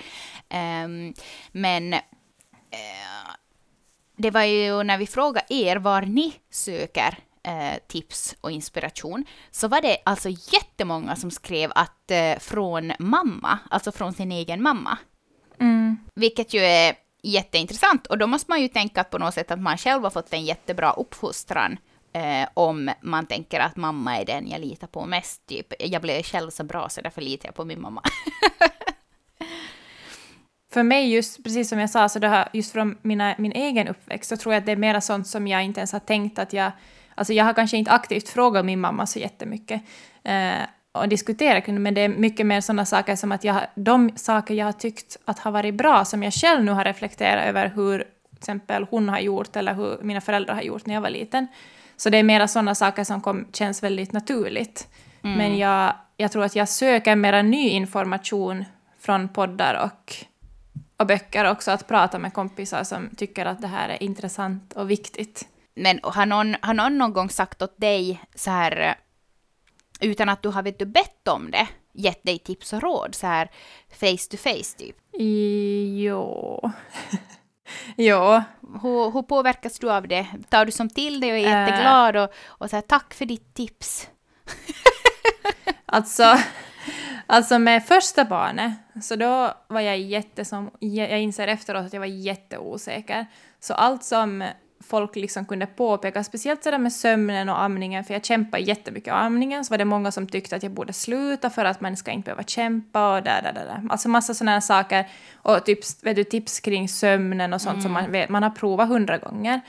Eh, 0.49 1.13
men 1.51 1.93
eh, 1.93 1.99
det 4.21 4.31
var 4.31 4.43
ju 4.43 4.83
när 4.83 4.97
vi 4.97 5.07
frågade 5.07 5.45
er 5.49 5.75
var 5.75 6.01
ni 6.01 6.33
söker 6.49 7.17
eh, 7.43 7.79
tips 7.87 8.35
och 8.41 8.51
inspiration, 8.51 9.25
så 9.51 9.67
var 9.67 9.81
det 9.81 9.97
alltså 10.05 10.29
jättemånga 10.29 11.15
som 11.15 11.31
skrev 11.31 11.71
att 11.75 12.11
eh, 12.11 12.39
från 12.39 12.93
mamma, 12.99 13.59
alltså 13.69 13.91
från 13.91 14.13
sin 14.13 14.31
egen 14.31 14.63
mamma. 14.63 14.97
Mm. 15.59 15.97
Vilket 16.15 16.53
ju 16.53 16.59
är 16.59 16.95
jätteintressant. 17.23 18.07
Och 18.07 18.17
då 18.17 18.27
måste 18.27 18.51
man 18.51 18.61
ju 18.61 18.67
tänka 18.67 19.03
på 19.03 19.17
något 19.17 19.33
sätt 19.33 19.51
att 19.51 19.59
man 19.59 19.77
själv 19.77 20.03
har 20.03 20.09
fått 20.09 20.33
en 20.33 20.45
jättebra 20.45 20.91
uppfostran. 20.91 21.77
Eh, 22.13 22.49
om 22.53 22.91
man 23.01 23.25
tänker 23.25 23.59
att 23.59 23.75
mamma 23.75 24.17
är 24.17 24.25
den 24.25 24.47
jag 24.47 24.61
litar 24.61 24.87
på 24.87 25.05
mest. 25.05 25.45
Typ. 25.45 25.73
Jag 25.79 26.01
blev 26.01 26.23
själv 26.23 26.49
så 26.49 26.63
bra 26.63 26.89
så 26.89 27.01
därför 27.01 27.21
litar 27.21 27.47
jag 27.47 27.55
på 27.55 27.65
min 27.65 27.81
mamma. 27.81 28.03
För 30.73 30.83
mig, 30.83 31.13
just 31.13 31.43
precis 31.43 31.69
som 31.69 31.79
jag 31.79 31.89
sa, 31.89 32.09
så 32.09 32.19
det 32.19 32.27
här, 32.27 32.49
just 32.53 32.71
från 32.71 32.97
mina, 33.01 33.35
min 33.37 33.51
egen 33.51 33.87
uppväxt, 33.87 34.29
så 34.29 34.37
tror 34.37 34.53
jag 34.53 34.59
att 34.59 34.65
det 34.65 34.71
är 34.71 34.75
mera 34.75 35.01
sånt 35.01 35.27
som 35.27 35.47
jag 35.47 35.63
inte 35.63 35.79
ens 35.79 35.91
har 35.91 35.99
tänkt 35.99 36.39
att 36.39 36.53
jag... 36.53 36.71
Alltså 37.15 37.33
jag 37.33 37.45
har 37.45 37.53
kanske 37.53 37.77
inte 37.77 37.91
aktivt 37.91 38.29
frågat 38.29 38.65
min 38.65 38.79
mamma 38.79 39.05
så 39.05 39.19
jättemycket 39.19 39.81
eh, 40.23 40.61
och 40.91 41.09
diskuterat 41.09 41.65
kring 41.65 41.75
det, 41.75 41.81
men 41.81 41.93
det 41.93 42.01
är 42.01 42.09
mycket 42.09 42.45
mer 42.45 42.61
sådana 42.61 42.85
saker 42.85 43.15
som 43.15 43.31
att 43.31 43.43
jag, 43.43 43.61
de 43.75 44.11
saker 44.15 44.53
jag 44.53 44.65
har 44.65 44.71
tyckt 44.71 45.17
att 45.25 45.39
har 45.39 45.51
varit 45.51 45.75
bra, 45.75 46.05
som 46.05 46.23
jag 46.23 46.33
själv 46.33 46.63
nu 46.63 46.71
har 46.71 46.85
reflekterat 46.85 47.45
över 47.45 47.71
hur 47.75 47.97
till 47.97 48.37
exempel 48.37 48.85
hon 48.89 49.09
har 49.09 49.19
gjort 49.19 49.55
eller 49.55 49.73
hur 49.73 49.97
mina 50.01 50.21
föräldrar 50.21 50.55
har 50.55 50.61
gjort 50.61 50.85
när 50.85 50.93
jag 50.93 51.01
var 51.01 51.09
liten. 51.09 51.47
Så 51.97 52.09
det 52.09 52.17
är 52.17 52.23
mera 52.23 52.47
sådana 52.47 52.75
saker 52.75 53.03
som 53.03 53.21
kom, 53.21 53.47
känns 53.53 53.83
väldigt 53.83 54.11
naturligt. 54.11 54.87
Men 55.21 55.57
jag, 55.57 55.93
jag 56.17 56.31
tror 56.31 56.43
att 56.43 56.55
jag 56.55 56.69
söker 56.69 57.15
mera 57.15 57.41
ny 57.41 57.69
information 57.69 58.65
från 58.99 59.29
poddar 59.29 59.85
och 59.85 60.15
och 61.01 61.07
böcker 61.07 61.51
också, 61.51 61.71
att 61.71 61.87
prata 61.87 62.19
med 62.19 62.33
kompisar 62.33 62.83
som 62.83 63.09
tycker 63.17 63.45
att 63.45 63.61
det 63.61 63.67
här 63.67 63.89
är 63.89 64.03
intressant 64.03 64.73
och 64.73 64.91
viktigt. 64.91 65.47
Men 65.75 65.99
har 66.03 66.25
någon, 66.25 66.55
har 66.61 66.73
någon 66.73 66.97
någon 66.97 67.13
gång 67.13 67.29
sagt 67.29 67.61
åt 67.61 67.77
dig 67.77 68.21
så 68.35 68.51
här, 68.51 68.77
eh, 68.79 70.09
utan 70.09 70.29
att 70.29 70.41
du 70.41 70.49
har 70.49 70.63
vet 70.63 70.79
du, 70.79 70.85
bett 70.85 71.27
om 71.27 71.51
det, 71.51 71.67
gett 71.93 72.23
dig 72.23 72.39
tips 72.39 72.73
och 72.73 72.81
råd 72.81 73.15
så 73.15 73.27
här 73.27 73.49
face 73.89 74.29
to 74.31 74.37
face 74.37 74.77
typ? 74.77 74.95
Jo. 75.97 76.71
jo. 77.97 78.41
Hur, 78.81 79.11
hur 79.11 79.21
påverkas 79.21 79.79
du 79.79 79.91
av 79.91 80.07
det? 80.07 80.27
Tar 80.49 80.65
du 80.65 80.71
som 80.71 80.89
till 80.89 81.19
dig 81.19 81.31
och 81.31 81.37
är 81.37 81.41
Eh. 81.41 81.59
jätteglad 81.59 82.15
och, 82.17 82.29
och 82.45 82.69
så 82.69 82.75
här, 82.75 82.81
tack 82.81 83.13
för 83.13 83.25
ditt 83.25 83.53
tips? 83.53 84.09
Alltså, 85.93 86.37
alltså 87.27 87.59
med 87.59 87.85
första 87.85 88.25
barnet, 88.25 88.73
så 89.01 89.15
då 89.15 89.53
var 89.67 89.81
jag 89.81 89.99
jättesom, 89.99 90.71
jag 90.79 91.21
inser 91.21 91.47
efteråt 91.47 91.85
att 91.85 91.93
jag 91.93 91.99
var 91.99 92.07
jätteosäker. 92.07 93.25
Så 93.59 93.73
allt 93.73 94.03
som 94.03 94.43
folk 94.83 95.15
liksom 95.15 95.45
kunde 95.45 95.65
påpeka, 95.65 96.23
speciellt 96.23 96.63
sådär 96.63 96.77
med 96.77 96.93
sömnen 96.93 97.49
och 97.49 97.61
amningen, 97.61 98.03
för 98.03 98.13
jag 98.13 98.25
kämpade 98.25 98.63
jättemycket 98.63 99.13
med 99.13 99.23
amningen, 99.23 99.65
så 99.65 99.73
var 99.73 99.77
det 99.77 99.85
många 99.85 100.11
som 100.11 100.27
tyckte 100.27 100.55
att 100.55 100.63
jag 100.63 100.71
borde 100.71 100.93
sluta 100.93 101.49
för 101.49 101.65
att 101.65 101.81
man 101.81 101.97
ska 101.97 102.11
inte 102.11 102.25
behöva 102.25 102.43
kämpa 102.43 103.15
och 103.15 103.23
där, 103.23 103.41
där, 103.41 103.53
där. 103.53 103.65
där. 103.65 103.81
Alltså 103.89 104.09
massa 104.09 104.33
sådana 104.33 104.61
saker. 104.61 105.07
Och 105.35 105.65
typ, 105.65 105.79
vet 106.03 106.15
du, 106.15 106.23
tips 106.23 106.59
kring 106.59 106.89
sömnen 106.89 107.53
och 107.53 107.61
sånt 107.61 107.83
som 107.83 107.91
man, 107.91 108.11
vet, 108.11 108.29
man 108.29 108.43
har 108.43 108.49
provat 108.49 108.89
hundra 108.89 109.17
gånger. 109.17 109.61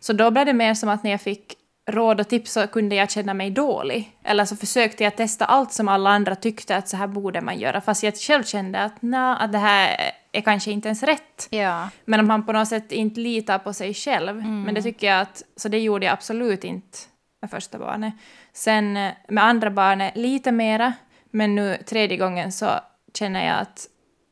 Så 0.00 0.12
då 0.12 0.30
blev 0.30 0.46
det 0.46 0.52
mer 0.52 0.74
som 0.74 0.88
att 0.88 1.02
när 1.02 1.10
jag 1.10 1.20
fick 1.20 1.54
råd 1.86 2.20
och 2.20 2.28
tips 2.28 2.52
så 2.52 2.66
kunde 2.66 2.94
jag 2.94 3.10
känna 3.10 3.34
mig 3.34 3.50
dålig. 3.50 4.16
Eller 4.24 4.44
så 4.44 4.56
försökte 4.56 5.04
jag 5.04 5.16
testa 5.16 5.44
allt 5.44 5.72
som 5.72 5.88
alla 5.88 6.10
andra 6.10 6.34
tyckte 6.34 6.76
att 6.76 6.88
så 6.88 6.96
här 6.96 7.06
borde 7.06 7.40
man 7.40 7.58
göra, 7.58 7.80
fast 7.80 8.02
jag 8.02 8.16
själv 8.16 8.42
kände 8.44 8.80
att, 8.80 9.02
na, 9.02 9.36
att 9.36 9.52
det 9.52 9.58
här 9.58 10.12
är 10.32 10.40
kanske 10.40 10.70
inte 10.70 10.88
ens 10.88 11.02
rätt. 11.02 11.48
Ja. 11.50 11.88
Men 12.04 12.20
om 12.20 12.26
man 12.26 12.46
på 12.46 12.52
något 12.52 12.68
sätt 12.68 12.92
inte 12.92 13.20
litar 13.20 13.58
på 13.58 13.72
sig 13.72 13.94
själv. 13.94 14.36
Men 14.44 14.74
det 14.74 14.82
tycker 14.82 15.06
jag 15.06 15.20
att, 15.20 15.42
så 15.56 15.68
det 15.68 15.78
gjorde 15.78 16.06
jag 16.06 16.12
absolut 16.12 16.64
inte 16.64 16.98
med 17.40 17.50
första 17.50 17.78
barnet. 17.78 18.14
Sen 18.52 18.96
eh, 18.96 19.12
med 19.28 19.44
andra 19.44 19.70
barnet 19.70 20.16
lite 20.16 20.52
mera, 20.52 20.92
men 21.30 21.54
nu 21.54 21.76
tredje 21.86 22.16
gången 22.16 22.52
så 22.52 22.70
känner 23.14 23.46
jag 23.46 23.60
att, 23.60 23.86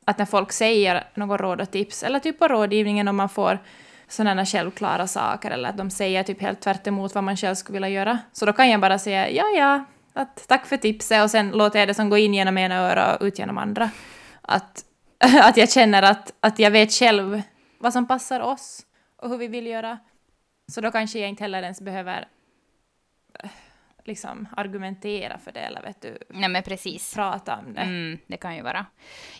att 0.04 0.18
när 0.18 0.26
folk 0.26 0.52
säger 0.52 1.04
något 1.14 1.40
råd 1.40 1.60
och 1.60 1.70
tips, 1.70 2.02
eller 2.02 2.18
typ 2.18 2.38
på 2.38 2.48
rådgivningen 2.48 3.08
om 3.08 3.16
man 3.16 3.28
får 3.28 3.58
sådana 4.08 4.46
självklara 4.46 5.06
saker, 5.06 5.50
eller 5.50 5.68
att 5.68 5.76
de 5.76 5.90
säger 5.90 6.22
typ 6.22 6.40
helt 6.40 6.60
tvärt 6.60 6.86
emot 6.86 7.14
vad 7.14 7.24
man 7.24 7.36
själv 7.36 7.54
skulle 7.54 7.76
vilja 7.76 7.88
göra, 7.88 8.18
så 8.32 8.46
då 8.46 8.52
kan 8.52 8.70
jag 8.70 8.80
bara 8.80 8.98
säga 8.98 9.30
ja, 9.30 9.44
ja, 9.56 9.84
att 10.12 10.48
tack 10.48 10.66
för 10.66 10.76
tipset 10.76 11.22
och 11.22 11.30
sen 11.30 11.50
låter 11.50 11.78
jag 11.78 11.88
det 11.88 11.94
som 11.94 12.10
går 12.10 12.18
in 12.18 12.34
genom 12.34 12.58
ena 12.58 12.76
öra 12.76 13.16
och 13.16 13.24
ut 13.24 13.38
genom 13.38 13.58
andra. 13.58 13.90
Att, 14.42 14.84
att 15.42 15.56
jag 15.56 15.70
känner 15.70 16.02
att, 16.02 16.32
att 16.40 16.58
jag 16.58 16.70
vet 16.70 16.92
själv 16.92 17.42
vad 17.78 17.92
som 17.92 18.08
passar 18.08 18.40
oss 18.40 18.86
och 19.16 19.30
hur 19.30 19.38
vi 19.38 19.48
vill 19.48 19.66
göra. 19.66 19.98
Så 20.72 20.80
då 20.80 20.90
kanske 20.90 21.18
jag 21.18 21.28
inte 21.28 21.44
heller 21.44 21.62
ens 21.62 21.80
behöver 21.80 22.28
eh, 23.42 23.50
liksom 24.04 24.48
argumentera 24.56 25.38
för 25.38 25.52
det 25.52 25.60
eller 25.60 25.82
vet 25.82 26.02
du, 26.02 26.18
Nej 26.30 26.48
men 26.48 26.62
precis. 26.62 27.14
prata 27.14 27.56
om 27.56 27.74
det. 27.74 27.80
Mm, 27.80 28.18
det 28.26 28.36
kan 28.36 28.56
ju 28.56 28.62
vara. 28.62 28.86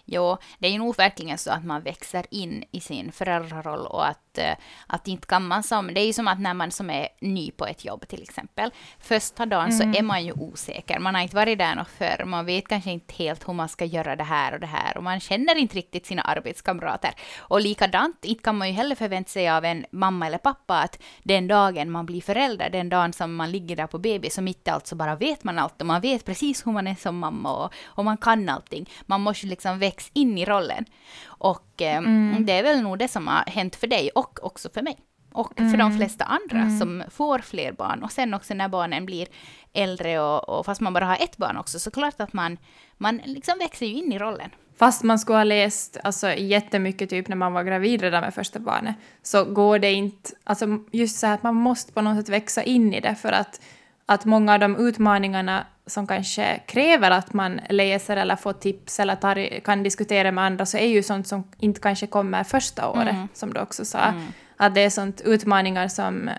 Jo, 0.04 0.36
det 0.58 0.66
är 0.68 0.72
ju 0.72 0.78
nog 0.78 0.96
verkligen 0.96 1.38
så 1.38 1.50
att 1.50 1.64
man 1.64 1.82
växer 1.82 2.26
in 2.30 2.64
i 2.70 2.80
sin 2.80 3.12
föräldraroll 3.12 3.86
och 3.86 4.08
att, 4.08 4.20
eh, 4.38 4.54
att 4.86 5.08
inte 5.08 5.26
kan 5.26 5.46
man 5.46 5.62
som... 5.62 5.94
Det 5.94 6.00
är 6.00 6.06
ju 6.06 6.12
som 6.12 6.28
att 6.28 6.40
när 6.40 6.54
man 6.54 6.70
som 6.70 6.90
är 6.90 7.08
ny 7.20 7.50
på 7.50 7.66
ett 7.66 7.84
jobb 7.84 8.08
till 8.08 8.22
exempel. 8.22 8.70
Första 9.00 9.46
dagen 9.46 9.72
så 9.72 9.82
är 9.82 10.02
man 10.02 10.24
ju 10.24 10.32
osäker. 10.32 10.98
Man 10.98 11.14
har 11.14 11.22
inte 11.22 11.36
varit 11.36 11.58
där 11.58 11.74
något 11.74 11.88
förr. 11.88 12.24
Man 12.24 12.46
vet 12.46 12.68
kanske 12.68 12.90
inte 12.90 13.14
helt 13.14 13.48
hur 13.48 13.52
man 13.52 13.68
ska 13.68 13.84
göra 13.84 14.16
det 14.16 14.24
här 14.24 14.52
och 14.54 14.60
det 14.60 14.66
här. 14.66 14.96
Och 14.96 15.02
man 15.02 15.20
känner 15.20 15.56
inte 15.56 15.76
riktigt 15.76 16.06
sina 16.06 16.22
arbetskamrater. 16.22 17.10
Och 17.38 17.60
likadant, 17.60 18.24
inte 18.24 18.42
kan 18.42 18.58
man 18.58 18.68
ju 18.68 18.74
heller 18.74 18.94
förvänta 18.94 19.30
sig 19.30 19.48
av 19.48 19.64
en 19.64 19.86
mamma 19.90 20.26
eller 20.26 20.38
pappa 20.38 20.78
att 20.78 21.02
den 21.22 21.48
dagen 21.48 21.90
man 21.90 22.06
blir 22.06 22.20
förälder, 22.20 22.70
den 22.70 22.88
dagen 22.88 23.12
som 23.12 23.34
man 23.34 23.50
ligger 23.50 23.76
där 23.76 23.86
på 23.86 23.98
BB, 23.98 24.30
så 24.30 24.42
mitt 24.42 24.68
i 24.68 24.70
allt 24.70 24.86
så 24.86 24.96
bara 24.96 25.16
vet 25.16 25.44
man 25.44 25.58
allt 25.58 25.80
och 25.80 25.86
man 25.86 26.00
vet 26.00 26.24
precis 26.24 26.66
hur 26.66 26.72
man 26.72 26.86
är 26.86 26.94
som 26.94 27.18
mamma 27.18 27.64
och, 27.64 27.74
och 27.84 28.04
man 28.04 28.16
kan 28.16 28.48
allting. 28.48 28.90
Man 29.06 29.20
måste 29.20 29.46
liksom 29.46 29.78
växa 29.78 30.10
in 30.12 30.38
i 30.38 30.44
rollen. 30.44 30.84
Och 31.24 31.73
eh, 31.82 32.02
det 32.40 32.52
är 32.52 32.62
väl 32.62 32.82
nog 32.82 32.98
det 32.98 33.08
som 33.08 33.26
har 33.26 33.44
hänt 33.46 33.76
för 33.76 33.86
dig 33.86 34.10
och 34.14 34.44
också 34.46 34.68
för 34.74 34.82
mig. 34.82 34.98
Och 35.32 35.52
för 35.56 35.76
de 35.76 35.96
flesta 35.96 36.24
andra 36.24 36.78
som 36.78 37.02
får 37.10 37.38
fler 37.38 37.72
barn. 37.72 38.02
Och 38.02 38.12
sen 38.12 38.34
också 38.34 38.54
när 38.54 38.68
barnen 38.68 39.06
blir 39.06 39.28
äldre 39.72 40.20
och, 40.20 40.48
och 40.48 40.66
fast 40.66 40.80
man 40.80 40.92
bara 40.92 41.04
har 41.04 41.16
ett 41.16 41.36
barn 41.36 41.56
också, 41.56 41.78
så 41.78 41.90
klart 41.90 42.20
att 42.20 42.32
man, 42.32 42.58
man 42.98 43.20
liksom 43.24 43.58
växer 43.58 43.86
ju 43.86 43.92
in 43.92 44.12
i 44.12 44.18
rollen. 44.18 44.50
Fast 44.76 45.02
man 45.02 45.18
skulle 45.18 45.38
ha 45.38 45.44
läst 45.44 45.96
alltså, 46.04 46.34
jättemycket 46.34 47.10
typ 47.10 47.28
när 47.28 47.36
man 47.36 47.52
var 47.52 47.62
gravid 47.62 48.02
redan 48.02 48.20
med 48.20 48.34
första 48.34 48.58
barnet, 48.58 48.96
så 49.22 49.44
går 49.44 49.78
det 49.78 49.92
inte... 49.92 50.30
Alltså 50.44 50.66
just 50.92 51.18
så 51.18 51.26
här 51.26 51.34
att 51.34 51.42
man 51.42 51.54
måste 51.54 51.92
på 51.92 52.00
något 52.00 52.16
sätt 52.16 52.28
växa 52.28 52.62
in 52.62 52.94
i 52.94 53.00
det 53.00 53.14
för 53.14 53.32
att, 53.32 53.60
att 54.06 54.24
många 54.24 54.54
av 54.54 54.60
de 54.60 54.76
utmaningarna 54.76 55.66
som 55.86 56.06
kanske 56.06 56.58
kräver 56.66 57.10
att 57.10 57.32
man 57.32 57.60
läser 57.70 58.16
eller 58.16 58.36
får 58.36 58.52
tips 58.52 59.00
eller 59.00 59.16
tar, 59.16 59.60
kan 59.60 59.82
diskutera 59.82 60.32
med 60.32 60.44
andra 60.44 60.66
så 60.66 60.76
är 60.78 60.86
ju 60.88 61.02
sånt 61.02 61.26
som 61.26 61.44
inte 61.58 61.80
kanske 61.80 62.06
kommer 62.06 62.44
första 62.44 62.88
året, 62.88 63.16
som 63.34 63.52
du 63.54 63.60
också 63.60 63.84
sa. 63.84 64.12
Att 64.56 64.74
det 64.74 64.80
är 64.80 64.90
sånt 64.90 65.20
utmaningar 65.20 65.88
som 65.88 66.30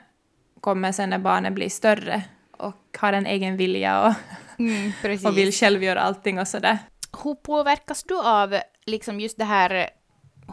kommer 0.62 0.92
sen 0.92 1.10
när 1.10 1.18
barnet 1.20 1.54
blir 1.54 1.70
större 1.70 2.22
och 2.58 2.98
har 3.00 3.14
en 3.14 3.25
egen 3.25 3.58
vilja 3.58 4.02
och, 4.08 4.14
Mm, 4.60 4.92
och 5.25 5.38
vill 5.38 5.52
själv 5.54 5.84
göra 5.84 6.02
allting 6.02 6.40
och 6.40 6.48
sådär. 6.48 6.78
Hur 7.24 7.36
påverkas 7.36 8.04
du 8.04 8.20
av 8.20 8.60
liksom 8.86 9.20
just 9.20 9.38
det 9.38 9.46
här 9.46 9.90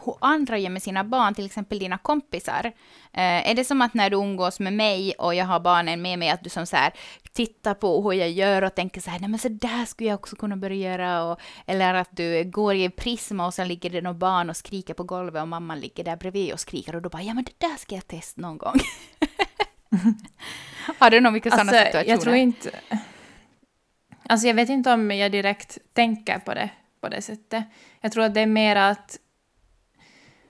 hur 0.05 0.15
andra 0.21 0.57
gör 0.57 0.69
med 0.69 0.83
sina 0.83 1.03
barn, 1.03 1.33
till 1.33 1.45
exempel 1.45 1.79
dina 1.79 1.97
kompisar? 1.97 2.65
Eh, 3.13 3.49
är 3.49 3.53
det 3.55 3.63
som 3.63 3.81
att 3.81 3.93
när 3.93 4.09
du 4.09 4.17
umgås 4.17 4.59
med 4.59 4.73
mig 4.73 5.13
och 5.13 5.35
jag 5.35 5.45
har 5.45 5.59
barnen 5.59 6.01
med 6.01 6.19
mig, 6.19 6.29
att 6.29 6.43
du 6.43 6.49
som 6.49 6.65
så 6.65 6.75
här 6.75 6.93
tittar 7.33 7.73
på 7.73 8.01
hur 8.01 8.13
jag 8.19 8.31
gör 8.31 8.61
och 8.61 8.75
tänker 8.75 9.01
så 9.01 9.09
här, 9.09 9.19
nej 9.19 9.29
men 9.29 9.39
så 9.39 9.49
där 9.49 9.85
skulle 9.85 10.09
jag 10.09 10.19
också 10.19 10.35
kunna 10.35 10.57
börja 10.57 10.91
göra, 10.91 11.23
och, 11.23 11.39
eller 11.65 11.93
att 11.93 12.09
du 12.11 12.43
går 12.43 12.75
i 12.75 12.85
en 12.85 12.91
prisma 12.91 13.45
och 13.45 13.53
så 13.53 13.63
ligger 13.63 13.89
det 13.89 14.01
något 14.01 14.17
barn 14.17 14.49
och 14.49 14.57
skriker 14.57 14.93
på 14.93 15.03
golvet 15.03 15.41
och 15.41 15.47
mamman 15.47 15.79
ligger 15.79 16.03
där 16.03 16.15
bredvid 16.15 16.53
och 16.53 16.59
skriker 16.59 16.95
och 16.95 17.01
då 17.01 17.09
bara, 17.09 17.21
ja 17.21 17.33
men 17.33 17.43
det 17.43 17.67
där 17.67 17.77
ska 17.77 17.95
jag 17.95 18.07
testa 18.07 18.41
någon 18.41 18.57
gång. 18.57 18.79
har 20.99 21.09
du 21.09 21.19
några 21.19 21.33
mycket 21.33 21.53
sådana 21.53 21.71
Alltså, 21.71 21.85
situationer? 21.85 22.11
jag 22.13 22.21
tror 22.21 22.35
inte... 22.35 22.71
Alltså 24.29 24.47
jag 24.47 24.53
vet 24.53 24.69
inte 24.69 24.91
om 24.91 25.11
jag 25.11 25.31
direkt 25.31 25.77
tänker 25.93 26.39
på 26.39 26.53
det 26.53 26.69
på 27.03 27.09
det 27.09 27.21
sättet. 27.21 27.63
Jag 28.01 28.11
tror 28.11 28.23
att 28.23 28.33
det 28.33 28.41
är 28.41 28.45
mer 28.45 28.75
att... 28.75 29.19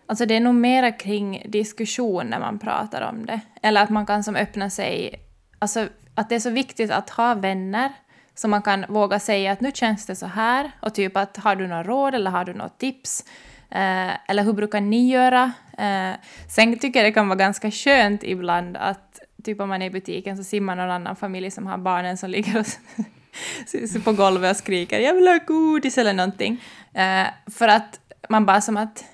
Alltså 0.06 0.26
det 0.26 0.36
är 0.36 0.40
nog 0.40 0.56
mera 0.56 0.92
kring 0.92 1.44
diskussion 1.46 2.28
när 2.28 2.40
man 2.40 2.60
pratar 2.60 3.10
om 3.10 3.26
det. 3.26 3.40
Eller 3.62 3.84
att 3.84 3.90
man 3.90 4.06
kan 4.06 4.24
som 4.24 4.36
öppna 4.36 4.70
sig... 4.70 5.20
Alltså 5.60 5.88
att 6.16 6.30
det 6.30 6.36
är 6.36 6.40
så 6.40 6.50
viktigt 6.50 6.92
att 6.92 7.10
ha 7.10 7.34
vänner 7.34 7.92
så 8.36 8.48
man 8.48 8.62
kan 8.62 8.86
våga 8.90 9.20
säga 9.20 9.52
att 9.52 9.62
nu 9.62 9.72
känns 9.74 10.06
det 10.06 10.16
så 10.16 10.26
här 10.26 10.72
och 10.80 10.94
typ 10.94 11.18
att 11.18 11.38
har 11.38 11.56
du 11.56 11.68
några 11.68 11.84
råd 11.84 12.16
eller 12.16 12.32
har 12.32 12.46
du 12.46 12.54
något 12.54 12.78
tips? 12.78 13.26
Eh, 13.70 14.30
eller 14.30 14.44
hur 14.44 14.54
brukar 14.54 14.82
ni 14.82 15.10
göra? 15.10 15.52
Eh, 15.78 16.12
sen 16.50 16.80
tycker 16.80 17.00
jag 17.00 17.08
det 17.08 17.14
kan 17.14 17.28
vara 17.28 17.38
ganska 17.38 17.72
skönt 17.72 18.24
ibland 18.24 18.78
att 18.78 19.20
typ 19.44 19.60
om 19.60 19.70
man 19.70 19.82
är 19.82 19.86
i 19.86 19.90
butiken 19.90 20.38
så 20.38 20.44
ser 20.44 20.62
man 20.62 20.78
någon 20.78 20.92
annan 20.92 21.16
familj 21.16 21.52
som 21.52 21.68
har 21.68 21.78
barnen 21.78 22.18
som 22.18 22.30
ligger 22.30 22.60
och 22.60 24.04
på 24.04 24.12
golvet 24.12 24.52
och 24.52 24.58
skriker 24.58 25.00
jag 25.00 25.14
vill 25.14 25.28
ha 25.28 25.40
godis 25.48 25.98
eller 25.98 26.14
någonting. 26.14 26.64
Eh, 26.94 27.28
för 27.52 27.68
att 27.68 28.00
man 28.30 28.46
bara 28.46 28.62
som 28.62 28.78
att 28.78 29.06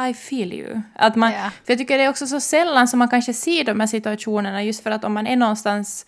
i 0.00 0.14
feel 0.14 0.52
you. 0.52 0.80
Att 0.94 1.16
man, 1.16 1.32
Ja. 1.32 1.50
För 1.64 1.72
jag 1.72 1.78
tycker 1.78 1.98
det 1.98 2.04
är 2.04 2.08
också 2.08 2.26
så 2.26 2.40
sällan 2.40 2.88
som 2.88 2.98
man 2.98 3.08
kanske 3.08 3.34
ser 3.34 3.64
de 3.64 3.80
här 3.80 3.86
situationerna 3.86 4.62
just 4.62 4.82
för 4.82 4.90
att 4.90 5.04
om 5.04 5.12
man 5.12 5.26
är 5.26 5.36
någonstans 5.36 6.06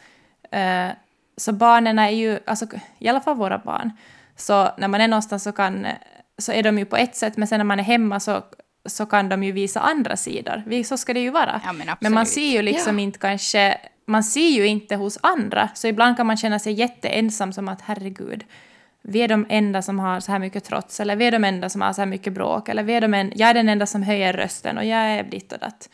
eh, 0.51 0.89
så 1.37 1.53
barnen 1.53 1.99
är 1.99 2.11
ju, 2.11 2.39
alltså 2.47 2.67
i 2.99 3.09
alla 3.09 3.21
fall 3.21 3.37
våra 3.37 3.59
barn, 3.59 3.93
så 4.37 4.69
när 4.79 4.89
man 4.89 5.01
är 5.01 5.09
någonstans 5.09 5.43
så 5.43 5.53
kan 5.53 5.87
så 6.39 6.53
är 6.53 6.63
de 6.63 6.79
ju 6.79 6.85
på 6.85 6.97
ett 6.97 7.17
sätt 7.17 7.37
men 7.37 7.49
sen 7.49 7.59
när 7.59 7.65
man 7.65 7.81
är 7.81 7.85
hemma 7.85 8.21
så, 8.21 8.45
så 8.87 9.07
kan 9.07 9.29
de 9.29 9.45
ju 9.45 9.53
visa 9.53 9.81
andra 9.81 10.17
sidor. 10.17 10.83
Så 10.83 10.97
ska 10.97 11.15
det 11.15 11.21
ju 11.21 11.31
vara. 11.31 11.61
Ja, 11.65 11.73
men 11.73 11.97
men 12.01 12.15
man 12.15 12.27
ser 12.27 12.51
ju 12.51 12.63
liksom 12.63 12.99
inte 12.99 13.19
kanske, 13.19 13.79
man 14.07 14.25
ser 14.25 14.49
ju 14.49 14.67
inte 14.67 14.97
hos 14.97 15.19
andra, 15.23 15.69
så 15.75 15.87
ibland 15.89 16.17
kan 16.17 16.27
man 16.27 16.37
känna 16.37 16.59
sig 16.59 16.73
jätteensam 16.73 17.53
som 17.53 17.69
att 17.69 17.81
herregud, 17.81 18.45
vi 19.09 19.23
är 19.23 19.29
de 19.29 19.47
enda 19.49 19.83
som 19.83 19.99
har 19.99 20.21
så 20.21 20.33
här 20.33 20.39
mycket 20.39 20.65
trots, 20.65 21.01
eller 21.01 21.17
vi 21.17 21.25
är 21.25 21.33
de 21.33 21.45
enda 21.45 21.69
som 21.69 21.81
har 21.81 21.93
så 21.93 22.01
här 22.01 22.07
mycket 22.07 22.33
bråk, 22.33 22.69
eller 22.69 22.83
vi 22.83 22.93
är 22.93 23.01
de 23.01 23.15
en, 23.15 23.33
jag 23.35 23.51
är 23.51 23.55
den 23.55 23.69
enda 23.69 23.87
som 23.87 24.03
höjer 24.03 24.33
rösten 24.33 24.79
och 24.79 24.85
jag 24.85 24.99
är 24.99 25.23
ditt 25.23 25.53
och 25.53 25.59
datt. 25.59 25.89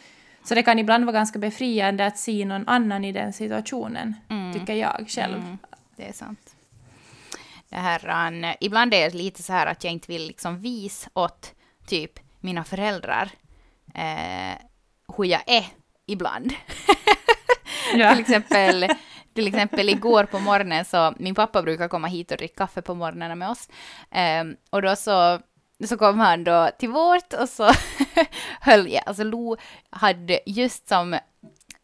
Så 0.45 0.55
det 0.55 0.63
kan 0.63 0.79
ibland 0.79 1.05
vara 1.05 1.13
ganska 1.13 1.39
befriande 1.39 2.07
att 2.07 2.19
se 2.19 2.45
någon 2.45 2.69
annan 2.69 3.05
i 3.05 3.13
den 3.13 3.33
situationen, 3.33 4.15
tycker 4.55 4.75
jag 4.75 5.05
själv. 5.09 5.37
Mm, 5.37 5.59
det 5.97 6.09
är 6.09 6.13
sant. 6.13 6.57
Det 7.69 7.77
här, 7.77 8.09
an, 8.09 8.55
ibland 8.61 8.95
är 8.95 9.11
det 9.11 9.17
lite 9.17 9.43
så 9.43 9.53
här 9.53 9.67
att 9.67 9.85
jag 9.85 9.93
inte 9.93 10.13
vill 10.13 10.27
liksom 10.27 10.59
visa 10.61 11.11
åt 11.15 11.55
typ 11.87 12.19
mina 12.41 12.65
föräldrar 12.65 13.31
eh, 13.95 14.59
hur 15.17 15.25
jag 15.25 15.43
är 15.47 15.67
ibland. 16.07 16.53
Ja. 17.95 18.11
till, 18.15 18.21
exempel, 18.21 18.89
till 19.35 19.47
exempel 19.47 19.89
igår 19.89 20.25
på 20.25 20.39
morgonen 20.39 20.85
så, 20.85 21.15
min 21.19 21.35
pappa 21.35 21.63
brukar 21.63 21.89
komma 21.89 22.09
hit 22.09 22.31
och 22.31 22.37
dricka 22.37 22.55
kaffe 22.55 22.83
på 22.83 22.95
morgnarna 22.95 23.35
med 23.35 23.51
oss. 23.51 23.69
Um, 24.41 24.57
och 24.71 24.83
då 24.83 24.97
så 24.97 25.41
så 25.89 25.97
kom 25.97 26.19
han 26.19 26.45
då 26.45 26.71
till 26.79 26.89
vårt 26.89 27.33
och 27.33 27.49
så 27.49 27.71
höll 28.61 28.93
jag, 28.93 29.03
alltså 29.07 29.25
Lo 29.25 29.57
hade 29.91 30.41
just 30.47 30.89
som 30.89 31.19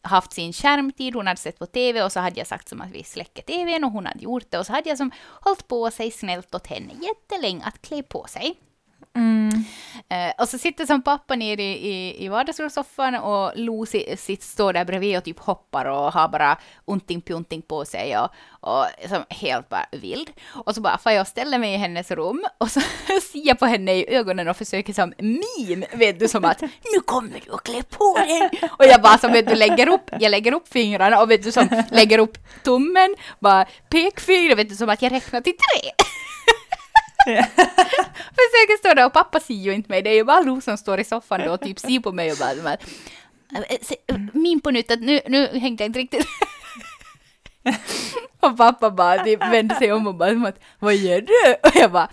haft 0.03 0.33
sin 0.33 0.53
skärmtid, 0.53 1.15
hon 1.15 1.27
hade 1.27 1.41
sett 1.41 1.59
på 1.59 1.67
TV 1.67 2.03
och 2.03 2.13
så 2.13 2.21
hade 2.21 2.39
jag 2.39 2.47
sagt 2.47 2.69
som 2.69 2.81
att 2.81 2.91
vi 2.91 3.05
släcker 3.05 3.43
TVn 3.43 3.85
och 3.85 3.91
hon 3.91 4.07
hade 4.07 4.23
gjort 4.23 4.51
det 4.51 4.59
och 4.59 4.67
så 4.67 4.73
hade 4.73 4.89
jag 4.89 4.99
som 4.99 5.11
hållit 5.41 5.69
på 5.69 5.91
sig 5.91 6.11
snällt 6.11 6.55
åt 6.55 6.67
henne 6.67 6.93
jättelänge 7.03 7.65
att 7.65 7.83
klä 7.83 8.03
på 8.03 8.27
sig. 8.29 8.57
Mm. 9.19 9.65
Eh, 10.11 10.33
och 10.39 10.49
så 10.49 10.59
sitter 10.59 10.87
som 10.87 11.03
pappa 11.03 11.37
nere 11.37 11.63
i, 11.63 11.89
i, 11.89 12.25
i 12.25 12.29
vardagsrumssoffan 12.29 13.15
och 13.15 13.53
Lo 13.55 13.87
sitt, 14.17 14.43
står 14.43 14.73
där 14.73 14.85
bredvid 14.85 15.19
och 15.19 15.25
typ 15.25 15.39
hoppar 15.39 15.85
och 15.85 16.13
har 16.13 16.29
bara 16.29 16.59
unting 16.85 17.21
pjunting 17.21 17.63
på 17.63 17.85
sig 17.85 18.19
och, 18.19 18.29
och 18.61 18.85
som 19.09 19.25
helt 19.29 19.69
bara 19.69 19.87
vild. 19.93 20.31
Och 20.49 20.75
så 20.75 20.81
bara 20.81 20.99
får 20.99 21.13
jag 21.13 21.27
ställa 21.27 21.59
mig 21.59 21.75
i 21.75 21.77
hennes 21.77 22.11
rum 22.11 22.45
och 22.59 22.71
så 22.71 22.81
ser 23.33 23.47
jag 23.47 23.59
på 23.59 23.67
henne 23.67 23.93
i 23.93 24.15
ögonen 24.15 24.49
och 24.49 24.57
försöker 24.57 24.93
som 24.93 25.13
min, 25.19 25.85
vet 25.93 26.21
du, 26.21 26.29
som 26.29 26.45
att 26.45 26.61
nu 26.63 27.01
kommer 27.05 27.41
du 27.45 27.51
och 27.51 27.63
klä 27.63 27.83
på 27.83 28.17
dig. 28.19 28.51
Och 28.79 28.85
jag 28.85 29.03
bara 29.03 29.19
som 29.19 29.33
vet 29.33 29.49
du 29.49 29.55
lägger 29.55 29.89
upp, 29.89 30.11
jag 30.21 30.31
lägger 30.31 30.53
upp 30.53 30.69
fingrarna 30.69 31.21
och 31.23 31.31
vet 31.31 31.43
du 31.43 31.53
som 31.53 31.85
lägger 31.91 32.19
upp 32.19 32.39
tummen, 32.65 33.15
bara 33.39 33.67
pekfingret, 33.91 34.59
vet 34.59 34.69
du 34.69 34.77
som 34.77 34.89
att 34.89 35.03
jag 35.03 35.13
räknar 35.13 35.41
till 35.41 35.53
tre. 35.57 36.08
Försöker 38.39 38.79
stå 38.79 38.95
där 38.95 39.07
och 39.07 39.13
pappa 39.13 39.41
ser 39.41 39.55
ju 39.55 39.73
inte 39.73 39.91
mig, 39.91 40.03
det 40.03 40.11
är 40.11 40.15
ju 40.15 40.25
bara 40.25 40.41
Lo 40.41 40.61
som 40.61 40.79
står 40.79 41.01
i 41.01 41.05
soffan 41.05 41.41
då 41.45 41.53
och 41.53 41.61
typ 41.61 41.79
ser 41.79 42.01
på 42.01 42.13
mig 42.13 42.33
och 42.33 42.39
bara, 42.39 42.55
bara 42.63 42.77
eh, 43.69 43.77
eh, 44.07 44.17
min 44.33 44.61
på 44.61 44.71
nytt 44.71 44.91
att 44.91 45.01
nu, 45.01 45.21
nu 45.27 45.59
hängde 45.59 45.85
jag 45.85 45.89
inte 45.89 45.99
riktigt. 45.99 46.27
och 48.41 48.57
pappa 48.57 48.91
bara 48.91 49.25
typ 49.25 49.41
vände 49.41 49.75
sig 49.75 49.93
om 49.93 50.07
och 50.07 50.15
bara 50.15 50.53
vad 50.79 50.95
gör 50.95 51.21
du? 51.21 51.55
Och 51.63 51.77
jag 51.77 51.93
bara 51.93 52.09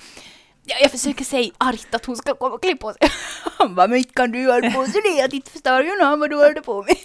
Ja, 0.67 0.75
jag 0.81 0.91
försöker 0.91 1.25
säga 1.25 1.51
argt 1.57 1.95
att 1.95 2.05
hon 2.05 2.17
ska 2.17 2.33
komma 2.33 2.55
och 2.55 2.61
klä 2.61 2.75
på 2.75 2.93
sig. 2.93 3.09
Han 3.57 3.75
bara, 3.75 3.87
men 3.87 3.97
inte 3.97 4.13
kan 4.13 4.31
du 4.31 4.51
hålla 4.51 4.71
på 4.71 4.85
så 4.85 4.91
det, 4.91 5.09
jag 5.09 5.33
inte 5.33 5.51
förstår 5.51 5.83
ju 5.83 5.95
någon 5.95 6.19
vad 6.19 6.29
du 6.29 6.35
håller 6.35 6.61
på 6.61 6.83
med. 6.83 6.95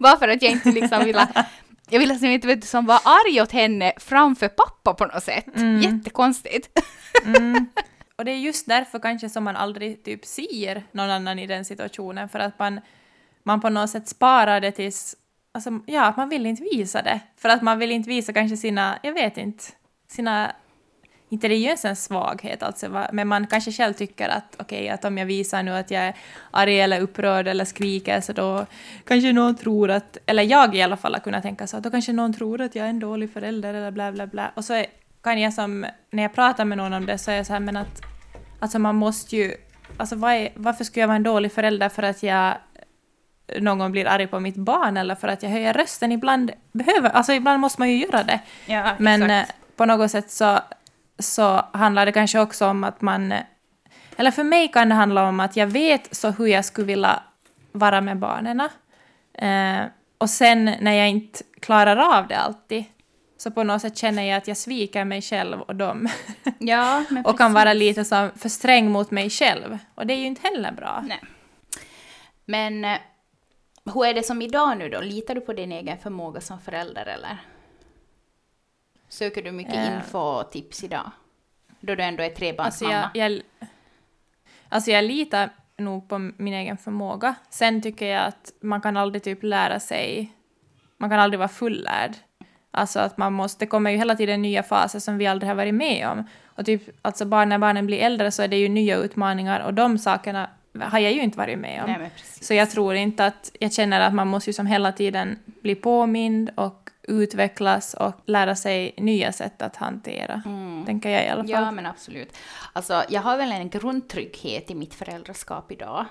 Bara 0.00 0.16
för 0.16 0.28
att 0.28 0.42
jag 0.42 0.52
inte 0.52 0.70
liksom 0.70 1.04
ville, 1.04 1.28
jag 1.88 1.98
ville 1.98 2.14
som 2.14 2.28
inte 2.28 2.46
vet 2.46 2.60
du, 2.60 2.66
som 2.66 2.86
var 2.86 3.00
arg 3.04 3.42
åt 3.42 3.52
henne 3.52 3.92
framför 3.96 4.48
pappa 4.48 4.73
på 4.92 5.06
något 5.06 5.22
sätt. 5.22 5.56
Mm. 5.56 5.80
Jättekonstigt. 5.80 6.80
Mm. 7.24 7.66
Och 8.16 8.24
det 8.24 8.30
är 8.30 8.38
just 8.38 8.66
därför 8.66 8.98
kanske 8.98 9.28
som 9.28 9.44
man 9.44 9.56
aldrig 9.56 10.04
typ 10.04 10.24
ser 10.24 10.82
någon 10.92 11.10
annan 11.10 11.38
i 11.38 11.46
den 11.46 11.64
situationen, 11.64 12.28
för 12.28 12.38
att 12.38 12.58
man, 12.58 12.80
man 13.42 13.60
på 13.60 13.68
något 13.68 13.90
sätt 13.90 14.08
sparar 14.08 14.60
det 14.60 14.72
tills... 14.72 15.16
Alltså, 15.52 15.70
ja, 15.86 16.14
man 16.16 16.28
vill 16.28 16.46
inte 16.46 16.62
visa 16.62 17.02
det. 17.02 17.20
För 17.36 17.48
att 17.48 17.62
man 17.62 17.78
vill 17.78 17.92
inte 17.92 18.08
visa 18.08 18.32
kanske 18.32 18.56
sina, 18.56 18.98
jag 19.02 19.12
vet 19.12 19.36
inte, 19.36 19.64
sina 20.08 20.54
inte 21.34 21.48
det 21.48 21.54
är 21.54 21.58
ju 21.58 21.76
en 21.82 21.96
svaghet, 21.96 22.62
alltså, 22.62 23.06
men 23.12 23.28
man 23.28 23.46
kanske 23.46 23.72
själv 23.72 23.92
tycker 23.92 24.28
att 24.28 24.56
okej, 24.58 24.78
okay, 24.78 24.88
att 24.88 25.04
om 25.04 25.18
jag 25.18 25.26
visar 25.26 25.62
nu 25.62 25.70
att 25.70 25.90
jag 25.90 26.02
är 26.02 26.14
arg 26.50 26.80
eller 26.80 27.00
upprörd 27.00 27.48
eller 27.48 27.64
skriker 27.64 28.20
så 28.20 28.32
då 28.32 28.66
kanske 29.06 29.32
någon 29.32 29.56
tror 29.56 29.90
att, 29.90 30.18
eller 30.26 30.42
jag 30.42 30.74
i 30.74 30.82
alla 30.82 30.96
fall 30.96 31.14
har 31.14 31.20
kunnat 31.20 31.42
tänka 31.42 31.66
så 31.66 31.76
att 31.76 31.82
då 31.82 31.90
kanske 31.90 32.12
någon 32.12 32.32
tror 32.32 32.60
att 32.60 32.74
jag 32.74 32.84
är 32.84 32.90
en 32.90 33.00
dålig 33.00 33.32
förälder 33.32 33.74
eller 33.74 33.90
bla 33.90 34.12
bla 34.12 34.26
bla. 34.26 34.50
Och 34.54 34.64
så 34.64 34.84
kan 35.22 35.40
jag 35.40 35.52
som, 35.52 35.86
när 36.10 36.22
jag 36.22 36.34
pratar 36.34 36.64
med 36.64 36.78
någon 36.78 36.92
om 36.92 37.06
det 37.06 37.18
så 37.18 37.30
är 37.30 37.36
jag 37.36 37.46
så 37.46 37.52
här, 37.52 37.60
men 37.60 37.76
att 37.76 38.02
alltså 38.60 38.78
man 38.78 38.96
måste 38.96 39.36
ju, 39.36 39.54
alltså 39.96 40.16
vad 40.16 40.32
är, 40.32 40.48
varför 40.54 40.84
skulle 40.84 41.02
jag 41.02 41.08
vara 41.08 41.16
en 41.16 41.22
dålig 41.22 41.52
förälder 41.52 41.88
för 41.88 42.02
att 42.02 42.22
jag 42.22 42.54
någon 43.58 43.78
gång 43.78 43.92
blir 43.92 44.06
arg 44.06 44.26
på 44.26 44.40
mitt 44.40 44.56
barn 44.56 44.96
eller 44.96 45.14
för 45.14 45.28
att 45.28 45.42
jag 45.42 45.50
höjer 45.50 45.72
rösten. 45.72 46.12
Ibland 46.12 46.52
behöver, 46.72 47.10
alltså 47.10 47.32
ibland 47.32 47.60
måste 47.60 47.80
man 47.80 47.90
ju 47.90 47.96
göra 47.96 48.22
det. 48.22 48.40
Ja, 48.66 48.94
men 48.98 49.30
eh, 49.30 49.44
på 49.76 49.86
något 49.86 50.10
sätt 50.10 50.30
så 50.30 50.58
så 51.24 51.64
handlar 51.72 52.06
det 52.06 52.12
kanske 52.12 52.40
också 52.40 52.66
om 52.66 52.84
att 52.84 53.00
man... 53.00 53.34
Eller 54.16 54.30
för 54.30 54.44
mig 54.44 54.68
kan 54.68 54.88
det 54.88 54.94
handla 54.94 55.28
om 55.28 55.40
att 55.40 55.56
jag 55.56 55.66
vet 55.66 56.16
så 56.16 56.30
hur 56.30 56.46
jag 56.46 56.64
skulle 56.64 56.86
vilja 56.86 57.22
vara 57.72 58.00
med 58.00 58.18
barnen. 58.18 58.60
Eh, 59.34 59.86
och 60.18 60.30
sen 60.30 60.64
när 60.64 60.92
jag 60.92 61.08
inte 61.08 61.42
klarar 61.60 62.18
av 62.18 62.28
det 62.28 62.38
alltid 62.38 62.84
så 63.36 63.50
på 63.50 63.62
något 63.62 63.82
sätt 63.82 63.98
känner 63.98 64.22
jag 64.22 64.36
att 64.36 64.48
jag 64.48 64.56
sviker 64.56 65.04
mig 65.04 65.22
själv 65.22 65.60
och 65.60 65.76
dem. 65.76 66.08
Ja, 66.58 67.04
och 67.24 67.38
kan 67.38 67.52
vara 67.52 67.72
lite 67.72 68.04
som 68.04 68.30
för 68.36 68.48
sträng 68.48 68.90
mot 68.90 69.10
mig 69.10 69.30
själv. 69.30 69.78
Och 69.94 70.06
det 70.06 70.14
är 70.14 70.18
ju 70.18 70.26
inte 70.26 70.48
heller 70.48 70.72
bra. 70.72 71.04
Nej. 71.06 71.20
Men 72.44 72.84
eh, 72.84 72.98
hur 73.94 74.06
är 74.06 74.14
det 74.14 74.22
som 74.22 74.42
idag 74.42 74.78
nu 74.78 74.88
då? 74.88 75.00
Litar 75.00 75.34
du 75.34 75.40
på 75.40 75.52
din 75.52 75.72
egen 75.72 75.98
förmåga 75.98 76.40
som 76.40 76.60
förälder 76.60 77.06
eller? 77.06 77.38
Söker 79.14 79.42
du 79.42 79.52
mycket 79.52 79.74
uh, 79.74 79.96
info 79.96 80.18
och 80.18 80.50
tips 80.50 80.84
idag? 80.84 81.10
Då 81.80 81.94
du 81.94 82.02
ändå 82.02 82.22
är 82.22 82.28
trebarnsmamma. 82.28 82.94
Alltså 82.94 83.18
jag, 83.18 83.30
jag, 83.30 83.42
alltså 84.68 84.90
jag 84.90 85.04
litar 85.04 85.50
nog 85.76 86.08
på 86.08 86.18
min 86.18 86.54
egen 86.54 86.76
förmåga. 86.76 87.34
Sen 87.50 87.82
tycker 87.82 88.06
jag 88.06 88.26
att 88.26 88.52
man 88.60 88.80
kan 88.80 88.96
aldrig 88.96 89.22
typ 89.22 89.42
lära 89.42 89.80
sig, 89.80 90.32
man 90.96 91.10
kan 91.10 91.18
aldrig 91.18 91.38
vara 91.38 91.48
fullärd. 91.48 92.12
Alltså 92.70 93.00
att 93.00 93.18
man 93.18 93.32
måste, 93.32 93.64
det 93.64 93.68
kommer 93.68 93.90
ju 93.90 93.96
hela 93.96 94.16
tiden 94.16 94.42
nya 94.42 94.62
faser 94.62 94.98
som 94.98 95.18
vi 95.18 95.26
aldrig 95.26 95.50
har 95.50 95.54
varit 95.54 95.74
med 95.74 96.08
om. 96.08 96.28
Och 96.44 96.66
typ, 96.66 96.82
alltså 97.02 97.24
bara 97.24 97.44
när 97.44 97.58
barnen 97.58 97.86
blir 97.86 97.98
äldre 97.98 98.30
så 98.30 98.42
är 98.42 98.48
det 98.48 98.56
ju 98.56 98.68
nya 98.68 98.96
utmaningar 98.96 99.60
och 99.60 99.74
de 99.74 99.98
sakerna 99.98 100.50
har 100.80 100.98
jag 100.98 101.12
ju 101.12 101.22
inte 101.22 101.38
varit 101.38 101.58
med 101.58 101.82
om. 101.84 101.90
Nej, 101.90 102.10
så 102.40 102.54
jag 102.54 102.70
tror 102.70 102.94
inte 102.94 103.26
att, 103.26 103.50
jag 103.60 103.72
känner 103.72 104.00
att 104.00 104.14
man 104.14 104.28
måste 104.28 104.50
ju 104.50 104.54
som 104.54 104.66
hela 104.66 104.92
tiden 104.92 105.38
bli 105.62 105.74
påmind 105.74 106.50
och 106.54 106.83
utvecklas 107.08 107.94
och 107.94 108.12
lära 108.26 108.56
sig 108.56 108.94
nya 108.96 109.32
sätt 109.32 109.62
att 109.62 109.76
hantera, 109.76 110.42
mm. 110.46 110.84
tänker 110.86 111.10
jag 111.10 111.24
i 111.24 111.28
alla 111.28 111.42
fall. 111.42 111.50
Ja, 111.50 111.70
men 111.70 111.86
absolut. 111.86 112.36
Alltså, 112.72 113.04
jag 113.08 113.20
har 113.20 113.36
väl 113.36 113.52
en 113.52 113.70
grundtrygghet 113.70 114.70
i 114.70 114.74
mitt 114.74 114.94
föräldraskap 114.94 115.72
idag, 115.72 116.04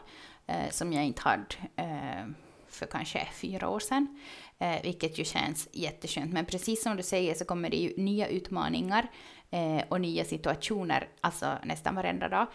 eh, 0.48 0.70
som 0.70 0.94
jag 0.94 1.06
inte 1.06 1.22
hade 1.22 1.46
eh, 1.76 2.28
för 2.70 2.86
kanske 2.86 3.28
fyra 3.34 3.70
år 3.70 3.80
sedan, 3.80 4.20
eh, 4.60 4.82
vilket 4.84 5.20
ju 5.20 5.26
känns 5.26 5.70
jätteskönt. 5.72 6.34
Men 6.34 6.46
precis 6.46 6.84
som 6.84 6.98
du 6.98 7.04
säger 7.04 7.34
så 7.34 7.46
kommer 7.46 7.70
det 7.70 7.78
ju 7.78 7.94
nya 7.98 8.28
utmaningar 8.28 9.08
eh, 9.52 9.84
och 9.90 10.02
nya 10.02 10.26
situationer, 10.26 11.08
alltså 11.22 11.58
nästan 11.64 11.96
varenda 11.96 12.30
dag. 12.30 12.48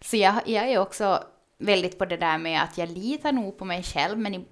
Så 0.00 0.16
jag, 0.16 0.34
jag 0.46 0.68
är 0.68 0.78
också 0.78 1.24
väldigt 1.58 1.98
på 1.98 2.04
det 2.04 2.16
där 2.16 2.38
med 2.38 2.62
att 2.62 2.78
jag 2.78 2.88
litar 2.88 3.32
nog 3.32 3.58
på 3.58 3.64
mig 3.64 3.82
själv, 3.82 4.18
men 4.18 4.44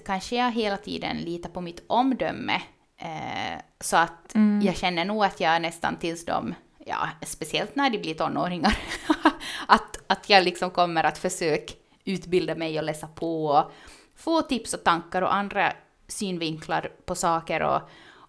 kanske 0.00 0.36
jag 0.36 0.52
hela 0.52 0.76
tiden 0.76 1.16
litar 1.16 1.50
på 1.50 1.60
mitt 1.60 1.84
omdöme. 1.86 2.62
Eh, 2.98 3.60
så 3.80 3.96
att 3.96 4.34
mm. 4.34 4.66
jag 4.66 4.76
känner 4.76 5.04
nog 5.04 5.24
att 5.24 5.40
jag 5.40 5.62
nästan 5.62 5.96
tills 5.96 6.24
de, 6.24 6.54
ja, 6.78 7.08
speciellt 7.22 7.76
när 7.76 7.90
de 7.90 7.98
blir 7.98 8.14
tonåringar, 8.14 8.78
att, 9.66 9.96
att 10.06 10.30
jag 10.30 10.44
liksom 10.44 10.70
kommer 10.70 11.04
att 11.04 11.18
försöka 11.18 11.74
utbilda 12.04 12.54
mig 12.54 12.78
och 12.78 12.84
läsa 12.84 13.06
på 13.06 13.46
och 13.46 13.72
få 14.16 14.42
tips 14.42 14.74
och 14.74 14.84
tankar 14.84 15.22
och 15.22 15.34
andra 15.34 15.72
synvinklar 16.08 16.92
på 17.04 17.14
saker 17.14 17.62
och, 17.62 17.80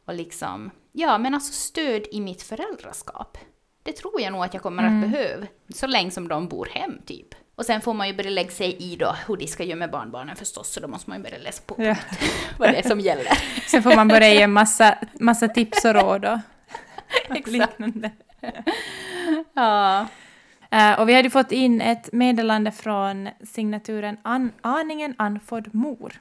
och 0.05 0.13
liksom, 0.13 0.71
ja 0.91 1.17
men 1.17 1.33
alltså 1.33 1.53
stöd 1.53 2.05
i 2.11 2.21
mitt 2.21 2.41
föräldraskap. 2.41 3.37
Det 3.83 3.91
tror 3.91 4.21
jag 4.21 4.31
nog 4.31 4.43
att 4.43 4.53
jag 4.53 4.63
kommer 4.63 4.83
mm. 4.83 5.03
att 5.03 5.11
behöva, 5.11 5.47
så 5.75 5.87
länge 5.87 6.11
som 6.11 6.27
de 6.27 6.47
bor 6.47 6.65
hem 6.65 7.01
typ. 7.05 7.35
Och 7.57 7.65
sen 7.65 7.81
får 7.81 7.93
man 7.93 8.07
ju 8.07 8.13
börja 8.13 8.29
lägga 8.29 8.49
sig 8.49 8.77
i 8.79 8.95
då 8.95 9.15
hur 9.27 9.37
de 9.37 9.47
ska 9.47 9.63
göra 9.63 9.79
med 9.79 9.91
barnbarnen 9.91 10.35
förstås, 10.35 10.73
så 10.73 10.79
då 10.79 10.87
måste 10.87 11.09
man 11.09 11.17
ju 11.17 11.23
börja 11.23 11.37
läsa 11.37 11.63
på 11.65 11.75
ja. 11.77 11.95
vad 12.59 12.69
det 12.69 12.75
är 12.75 12.87
som 12.87 12.99
gäller. 12.99 13.39
Sen 13.67 13.83
får 13.83 13.95
man 13.95 14.07
börja 14.07 14.33
ge 14.33 14.47
massa, 14.47 14.97
massa 15.19 15.47
tips 15.47 15.85
och 15.85 15.93
råd 15.93 16.25
och 16.25 16.39
liknande. 17.47 18.11
ja. 19.53 20.07
Uh, 20.75 20.99
och 20.99 21.09
vi 21.09 21.13
hade 21.13 21.29
fått 21.29 21.51
in 21.51 21.81
ett 21.81 22.13
meddelande 22.13 22.71
från 22.71 23.29
signaturen 23.43 24.17
An 24.21 24.51
Aningen 24.61 25.15
Anfod 25.17 25.75
Mor. 25.75 26.13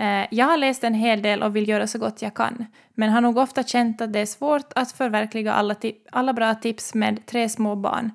Uh, 0.00 0.24
jag 0.30 0.46
har 0.46 0.56
läst 0.56 0.84
en 0.84 0.94
hel 0.94 1.22
del 1.22 1.42
och 1.42 1.56
vill 1.56 1.68
göra 1.68 1.86
så 1.86 1.98
gott 1.98 2.22
jag 2.22 2.34
kan, 2.34 2.66
men 2.94 3.10
har 3.10 3.20
nog 3.20 3.36
ofta 3.36 3.62
känt 3.62 4.00
att 4.00 4.12
det 4.12 4.20
är 4.20 4.26
svårt 4.26 4.72
att 4.74 4.92
förverkliga 4.92 5.52
alla, 5.52 5.74
alla 6.12 6.32
bra 6.32 6.54
tips 6.54 6.94
med 6.94 7.26
tre 7.26 7.48
små 7.48 7.76
barn. 7.76 8.10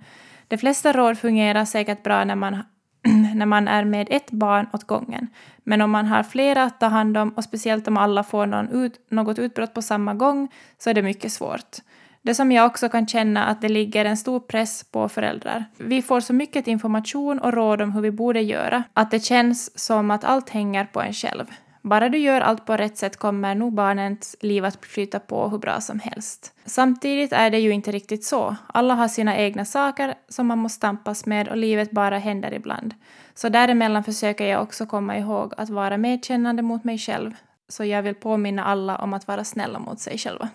De 0.54 0.58
flesta 0.58 0.92
råd 0.92 1.18
fungerar 1.18 1.66
säkert 1.66 2.04
bra 2.04 2.24
när 2.24 2.36
man, 2.36 2.58
när 3.36 3.46
man 3.46 3.68
är 3.68 3.86
med 3.86 4.08
ett 4.12 4.32
barn 4.32 4.68
åt 4.74 4.84
gången. 4.84 5.28
Men 5.64 5.82
om 5.82 5.92
man 5.92 6.06
har 6.06 6.24
flera 6.24 6.64
att 6.64 6.80
ta 6.80 6.86
hand 6.86 7.18
om 7.18 7.30
och 7.30 7.44
speciellt 7.44 7.88
om 7.88 7.98
alla 7.98 8.24
får 8.24 8.46
någon 8.46 8.70
ut, 8.70 9.06
något 9.10 9.40
utbrott 9.40 9.74
på 9.74 9.82
samma 9.82 10.14
gång 10.14 10.48
så 10.78 10.90
är 10.90 10.94
det 10.94 11.02
mycket 11.02 11.32
svårt. 11.32 11.78
Det 12.22 12.36
som 12.36 12.52
jag 12.52 12.66
också 12.66 12.90
kan 12.90 13.08
känna 13.08 13.46
att 13.46 13.62
det 13.62 13.70
ligger 13.70 14.06
en 14.06 14.18
stor 14.18 14.40
press 14.40 14.84
på 14.92 15.10
föräldrar. 15.10 15.66
Vi 15.78 16.02
får 16.02 16.20
så 16.20 16.34
mycket 16.34 16.68
information 16.68 17.40
och 17.40 17.54
råd 17.54 17.82
om 17.82 17.92
hur 17.92 18.02
vi 18.02 18.12
borde 18.12 18.42
göra 18.42 18.84
att 18.94 19.12
det 19.12 19.20
känns 19.20 19.80
som 19.80 20.12
att 20.12 20.24
allt 20.24 20.50
hänger 20.50 20.86
på 20.86 21.02
en 21.02 21.14
själv. 21.14 21.46
Bara 21.84 22.10
du 22.10 22.18
gör 22.18 22.42
allt 22.42 22.66
på 22.66 22.78
rätt 22.78 22.98
sätt 22.98 23.18
kommer 23.18 23.56
nog 23.56 23.74
barnens 23.74 24.36
liv 24.40 24.66
att 24.66 24.86
flyta 24.86 25.20
på 25.20 25.50
hur 25.50 25.58
bra 25.58 25.82
som 25.82 26.00
helst. 26.00 26.54
Samtidigt 26.66 27.34
är 27.34 27.50
det 27.50 27.60
ju 27.60 27.72
inte 27.72 27.92
riktigt 27.92 28.24
så. 28.24 28.56
Alla 28.68 28.94
har 28.94 29.08
sina 29.08 29.38
egna 29.38 29.66
saker 29.66 30.16
som 30.30 30.48
man 30.48 30.58
måste 30.58 30.82
tampas 30.82 31.26
med 31.26 31.48
och 31.48 31.58
livet 31.58 31.92
bara 31.92 32.18
händer 32.18 32.54
ibland. 32.54 32.94
Så 33.34 33.50
däremellan 33.50 34.04
försöker 34.04 34.46
jag 34.46 34.62
också 34.62 34.86
komma 34.86 35.18
ihåg 35.18 35.54
att 35.58 35.70
vara 35.70 35.98
medkännande 35.98 36.62
mot 36.62 36.84
mig 36.84 36.98
själv. 36.98 37.32
Så 37.70 37.86
jag 37.86 38.04
vill 38.04 38.16
påminna 38.16 38.66
alla 38.66 38.98
om 38.98 39.14
att 39.14 39.28
vara 39.28 39.44
snälla 39.44 39.80
mot 39.80 40.00
sig 40.00 40.18
själva. 40.18 40.50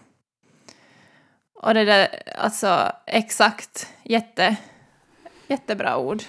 Och 1.55 1.75
det 1.75 1.85
där, 1.85 2.09
alltså 2.39 2.93
exakt, 3.07 3.93
jätte, 4.03 4.57
jättebra 5.47 5.97
ord. 5.97 6.23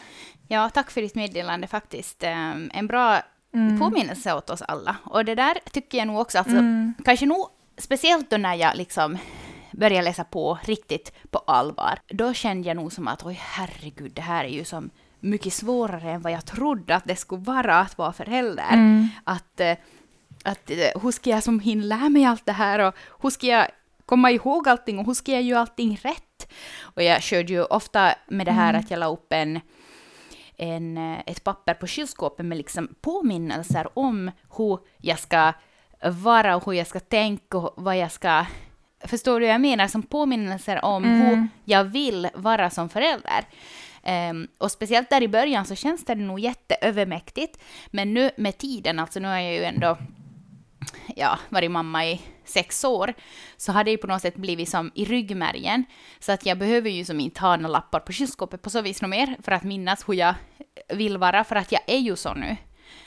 Ja, 0.47 0.69
tack 0.69 0.91
för 0.91 1.01
ditt 1.01 1.15
meddelande 1.15 1.67
faktiskt. 1.67 2.23
Ehm, 2.23 2.71
en 2.73 2.87
bra 2.87 3.21
Mm. 3.53 3.79
påminnelse 3.79 4.33
åt 4.33 4.49
oss 4.49 4.61
alla. 4.61 4.95
Och 5.03 5.25
det 5.25 5.35
där 5.35 5.57
tycker 5.71 5.97
jag 5.97 6.07
nog 6.07 6.19
också, 6.19 6.37
alltså, 6.37 6.55
Mm. 6.55 6.93
kanske 7.05 7.25
nog 7.25 7.47
speciellt 7.77 8.29
då 8.29 8.37
när 8.37 8.55
jag 8.55 8.77
liksom 8.77 9.17
började 9.71 10.01
läsa 10.05 10.23
på 10.23 10.59
riktigt 10.63 11.13
på 11.31 11.37
allvar, 11.39 11.99
då 12.07 12.33
kände 12.33 12.67
jag 12.67 12.77
nog 12.77 12.93
som 12.93 13.07
att 13.07 13.25
oj 13.25 13.39
herregud, 13.41 14.11
det 14.11 14.21
här 14.21 14.45
är 14.45 14.49
ju 14.49 14.65
som 14.65 14.89
mycket 15.19 15.53
svårare 15.53 16.11
än 16.11 16.21
vad 16.21 16.31
jag 16.31 16.45
trodde 16.45 16.95
att 16.95 17.05
det 17.05 17.15
skulle 17.15 17.41
vara 17.41 17.79
att 17.79 17.97
vara 17.97 18.13
förälder. 18.13 18.73
Mm. 18.73 19.07
Att, 19.23 19.59
eh, 19.59 19.77
att 20.43 20.69
eh, 20.71 21.01
hur 21.01 21.11
ska 21.11 21.29
jag 21.29 21.43
som 21.43 21.59
hinna 21.59 21.83
lära 21.85 22.09
mig 22.09 22.25
allt 22.25 22.45
det 22.45 22.51
här 22.51 22.79
och 22.79 22.95
hur 23.21 23.29
ska 23.29 23.47
jag 23.47 23.67
komma 24.05 24.31
ihåg 24.31 24.69
allting 24.69 24.99
och 24.99 25.05
hur 25.05 25.13
ska 25.13 25.31
jag 25.31 25.41
göra 25.41 25.61
allting 25.61 25.99
rätt? 26.03 26.51
Och 26.81 27.03
jag 27.03 27.21
körde 27.23 27.53
ju 27.53 27.63
ofta 27.63 28.13
med 28.27 28.45
det 28.47 28.51
här 28.51 28.73
att 28.73 28.91
jag 28.91 28.99
la 28.99 29.05
upp 29.05 29.33
en 29.33 29.59
en, 30.59 30.97
eh, 30.97 31.19
ett 31.25 31.43
papper 31.43 31.73
på 31.73 31.87
kylskåpet 31.87 32.45
med 32.45 32.57
liksom 32.57 32.95
påminnelser 33.01 33.99
om 33.99 34.31
hur 34.57 34.79
jag 34.97 35.19
ska 35.19 35.53
vara 36.03 36.55
och 36.55 36.65
hur 36.65 36.73
jag 36.73 36.87
ska 36.87 36.99
tänka 36.99 37.57
och 37.57 37.83
vad 37.83 37.97
jag 37.97 38.11
ska... 38.11 38.45
Förstår 39.03 39.39
du 39.39 39.45
vad 39.45 39.53
jag 39.53 39.61
menar? 39.61 39.87
Som 39.87 40.03
påminnelser 40.03 40.85
om 40.85 41.03
hur 41.03 41.47
jag 41.65 41.83
vill 41.83 42.29
vara 42.33 42.69
som 42.69 42.89
förälder. 42.89 43.45
Ehm, 44.03 44.47
och 44.57 44.71
speciellt 44.71 45.09
där 45.09 45.23
i 45.23 45.27
början 45.27 45.65
så 45.65 45.75
känns 45.75 46.05
det 46.05 46.15
nog 46.15 46.39
jätteövermäktigt. 46.39 47.59
Men 47.87 48.13
nu 48.13 48.31
med 48.37 48.57
tiden, 48.57 48.99
alltså 48.99 49.19
nu 49.19 49.27
har 49.27 49.39
jag 49.39 49.53
ju 49.53 49.63
ändå 49.63 49.97
ja, 51.15 51.39
varit 51.49 51.71
mamma 51.71 52.05
i 52.05 52.21
sex 52.45 52.83
år, 52.83 53.13
så 53.57 53.71
har 53.71 53.83
det 53.83 53.91
ju 53.91 53.97
på 53.97 54.07
något 54.07 54.21
sätt 54.21 54.35
blivit 54.35 54.69
som 54.69 54.91
i 54.95 55.05
ryggmärgen. 55.05 55.85
Så 56.19 56.31
att 56.31 56.45
jag 56.45 56.57
behöver 56.57 56.89
ju 56.89 57.05
som 57.05 57.19
inte 57.19 57.41
ha 57.41 57.55
några 57.55 57.67
lappar 57.67 57.99
på 57.99 58.11
kylskåpet 58.11 58.61
på 58.61 58.69
så 58.69 58.81
vis 58.81 59.01
något 59.01 59.09
mer 59.09 59.37
för 59.43 59.51
att 59.51 59.63
minnas 59.63 60.09
hur 60.09 60.13
jag 60.13 60.35
vill 60.89 61.17
vara, 61.17 61.43
för 61.43 61.55
att 61.55 61.71
jag 61.71 61.81
är 61.87 61.97
ju 61.97 62.15
så 62.15 62.33
nu. 62.33 62.57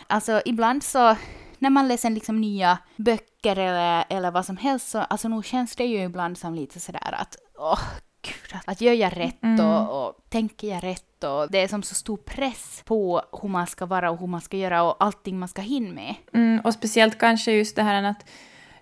Alltså 0.06 0.42
ibland 0.44 0.82
så, 0.82 1.16
när 1.58 1.70
man 1.70 1.88
läser 1.88 2.10
liksom 2.10 2.40
nya 2.40 2.78
böcker 2.96 3.56
eller, 3.56 4.04
eller 4.08 4.30
vad 4.30 4.46
som 4.46 4.56
helst, 4.56 4.88
så 4.90 4.98
alltså 4.98 5.28
nog 5.28 5.44
känns 5.44 5.76
det 5.76 5.84
ju 5.84 6.02
ibland 6.02 6.38
som 6.38 6.54
lite 6.54 6.80
sådär 6.80 7.14
att 7.14 7.36
åh, 7.58 7.80
gud, 8.22 8.52
att, 8.52 8.68
att 8.68 8.80
gör 8.80 8.92
jag 8.92 9.16
rätt 9.16 9.60
och, 9.60 10.06
och 10.06 10.16
tänker 10.28 10.68
jag 10.68 10.84
rätt 10.84 11.24
och 11.24 11.50
det 11.50 11.58
är 11.58 11.68
som 11.68 11.82
så 11.82 11.94
stor 11.94 12.16
press 12.16 12.82
på 12.84 13.22
hur 13.42 13.48
man 13.48 13.66
ska 13.66 13.86
vara 13.86 14.10
och 14.10 14.18
hur 14.20 14.26
man 14.26 14.40
ska 14.40 14.56
göra 14.56 14.82
och 14.82 14.96
allting 15.04 15.38
man 15.38 15.48
ska 15.48 15.62
hinna 15.62 15.94
med. 15.94 16.14
Mm, 16.34 16.60
och 16.64 16.74
speciellt 16.74 17.18
kanske 17.18 17.52
just 17.52 17.76
det 17.76 17.82
här 17.82 18.02
att, 18.02 18.28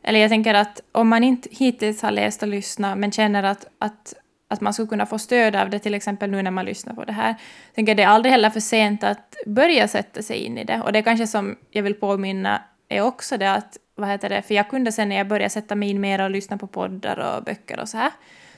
eller 0.02 0.20
jag 0.20 0.30
tänker 0.30 0.54
att 0.54 0.80
om 0.92 1.08
man 1.08 1.24
inte 1.24 1.48
hittills 1.52 2.02
har 2.02 2.10
läst 2.10 2.42
och 2.42 2.48
lyssnat 2.48 2.98
men 2.98 3.12
känner 3.12 3.42
att, 3.42 3.66
att, 3.78 4.14
att 4.48 4.60
man 4.60 4.72
skulle 4.72 4.88
kunna 4.88 5.06
få 5.06 5.18
stöd 5.18 5.56
av 5.56 5.70
det, 5.70 5.78
till 5.78 5.94
exempel 5.94 6.30
nu 6.30 6.42
när 6.42 6.50
man 6.50 6.64
lyssnar 6.64 6.94
på 6.94 7.04
det 7.04 7.12
här, 7.12 7.34
tänker 7.74 7.94
det 7.94 8.02
är 8.02 8.08
aldrig 8.08 8.32
heller 8.32 8.50
för 8.50 8.60
sent 8.60 9.04
att 9.04 9.36
börja 9.46 9.88
sätta 9.88 10.22
sig 10.22 10.36
in 10.36 10.58
i 10.58 10.64
det. 10.64 10.82
Och 10.82 10.92
det 10.92 11.02
kanske 11.02 11.26
som 11.26 11.56
jag 11.70 11.82
vill 11.82 11.94
påminna 11.94 12.62
är 12.88 13.00
också 13.00 13.36
det 13.36 13.52
att, 13.52 13.76
vad 13.94 14.08
heter 14.08 14.28
det, 14.28 14.42
för 14.42 14.54
jag 14.54 14.68
kunde 14.68 14.92
sen 14.92 15.08
när 15.08 15.16
jag 15.16 15.28
började 15.28 15.50
sätta 15.50 15.74
mig 15.74 15.90
in 15.90 16.00
mer 16.00 16.20
och 16.20 16.30
lyssna 16.30 16.58
på 16.58 16.66
poddar 16.66 17.18
och 17.18 17.44
böcker 17.44 17.80
och 17.80 17.88
så 17.88 17.96
här, 17.96 18.10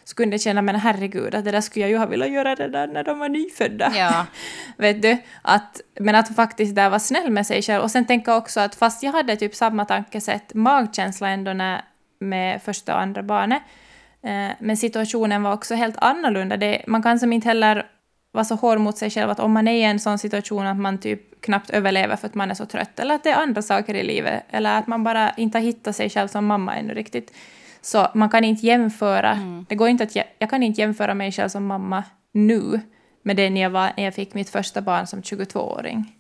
så 0.05 0.15
kunde 0.15 0.35
jag 0.35 0.41
känna, 0.41 0.63
men 0.63 0.75
herregud, 0.75 1.35
att 1.35 1.45
det 1.45 1.51
där 1.51 1.61
skulle 1.61 1.85
jag 1.85 1.91
ju 1.91 1.97
ha 1.97 2.07
velat 2.07 2.31
göra 2.31 2.55
redan 2.55 2.93
när 2.93 3.05
de 3.05 3.19
var 3.19 3.29
nyfödda. 3.29 3.93
Ja. 3.97 4.27
Vet 4.77 5.03
du? 5.03 5.17
Att, 5.43 5.81
men 6.01 6.15
att 6.15 6.37
faktiskt 6.37 6.75
där 6.75 6.89
vara 6.89 7.01
snäll 7.01 7.31
med 7.31 7.47
sig 7.47 7.63
själv. 7.63 7.83
Och 7.83 7.91
sen 7.91 8.05
tänka 8.05 8.37
också 8.37 8.61
att 8.61 8.75
fast 8.75 9.03
jag 9.03 9.13
hade 9.13 9.37
typ 9.37 9.55
samma 9.55 9.85
tankesätt, 9.85 10.55
magkänsla 10.55 11.29
ändå 11.29 11.53
när, 11.53 11.83
med 12.19 12.63
första 12.63 12.95
och 12.95 13.01
andra 13.01 13.23
barnet, 13.23 13.63
eh, 14.23 14.49
men 14.59 14.77
situationen 14.77 15.43
var 15.43 15.53
också 15.53 15.75
helt 15.75 15.97
annorlunda. 15.99 16.57
Det, 16.57 16.83
man 16.87 17.03
kan 17.03 17.19
som 17.19 17.33
inte 17.33 17.49
heller 17.49 17.87
vara 18.33 18.45
så 18.45 18.55
hård 18.55 18.81
mot 18.81 18.99
sig 18.99 19.11
själv 19.11 19.31
att 19.31 19.41
om 19.41 19.53
man 19.53 19.69
är 19.69 19.73
i 19.73 19.83
en 19.83 20.01
sån 20.01 20.19
situation 20.19 20.67
att 20.67 20.77
man 20.77 20.99
typ 20.99 21.41
knappt 21.41 21.71
överlever 21.71 22.17
för 22.17 22.27
att 22.27 22.35
man 22.35 22.51
är 22.51 22.55
så 22.55 22.67
trött, 22.67 22.99
eller 22.99 23.15
att 23.15 23.25
det 23.25 23.31
är 23.31 23.43
andra 23.43 23.63
saker 23.63 23.95
i 23.95 24.03
livet, 24.03 24.43
eller 24.51 24.79
att 24.79 24.87
man 24.87 25.05
bara 25.05 25.31
inte 25.31 25.59
har 25.59 25.63
hittat 25.63 25.97
sig 25.97 26.11
själv 26.11 26.29
som 26.29 26.47
mamma 26.47 26.77
ännu 26.77 26.95
riktigt. 26.95 27.33
Så 27.83 28.07
man 28.15 28.31
kan 28.31 28.45
inte 28.45 28.67
jämföra, 28.67 29.39
det 29.69 29.75
går 29.75 29.89
inte 29.89 30.05
att, 30.05 30.17
jag 30.39 30.51
kan 30.51 30.63
inte 30.63 30.81
jämföra 30.81 31.15
mig 31.15 31.33
själv 31.33 31.49
som 31.49 31.67
mamma 31.67 32.05
nu 32.33 32.81
med 33.23 33.37
det 33.37 33.51
när 33.51 33.61
jag, 33.61 33.71
var, 33.71 33.93
när 33.97 34.05
jag 34.05 34.15
fick 34.15 34.35
mitt 34.35 34.51
första 34.51 34.81
barn 34.81 35.07
som 35.07 35.23
22-åring. 35.23 36.13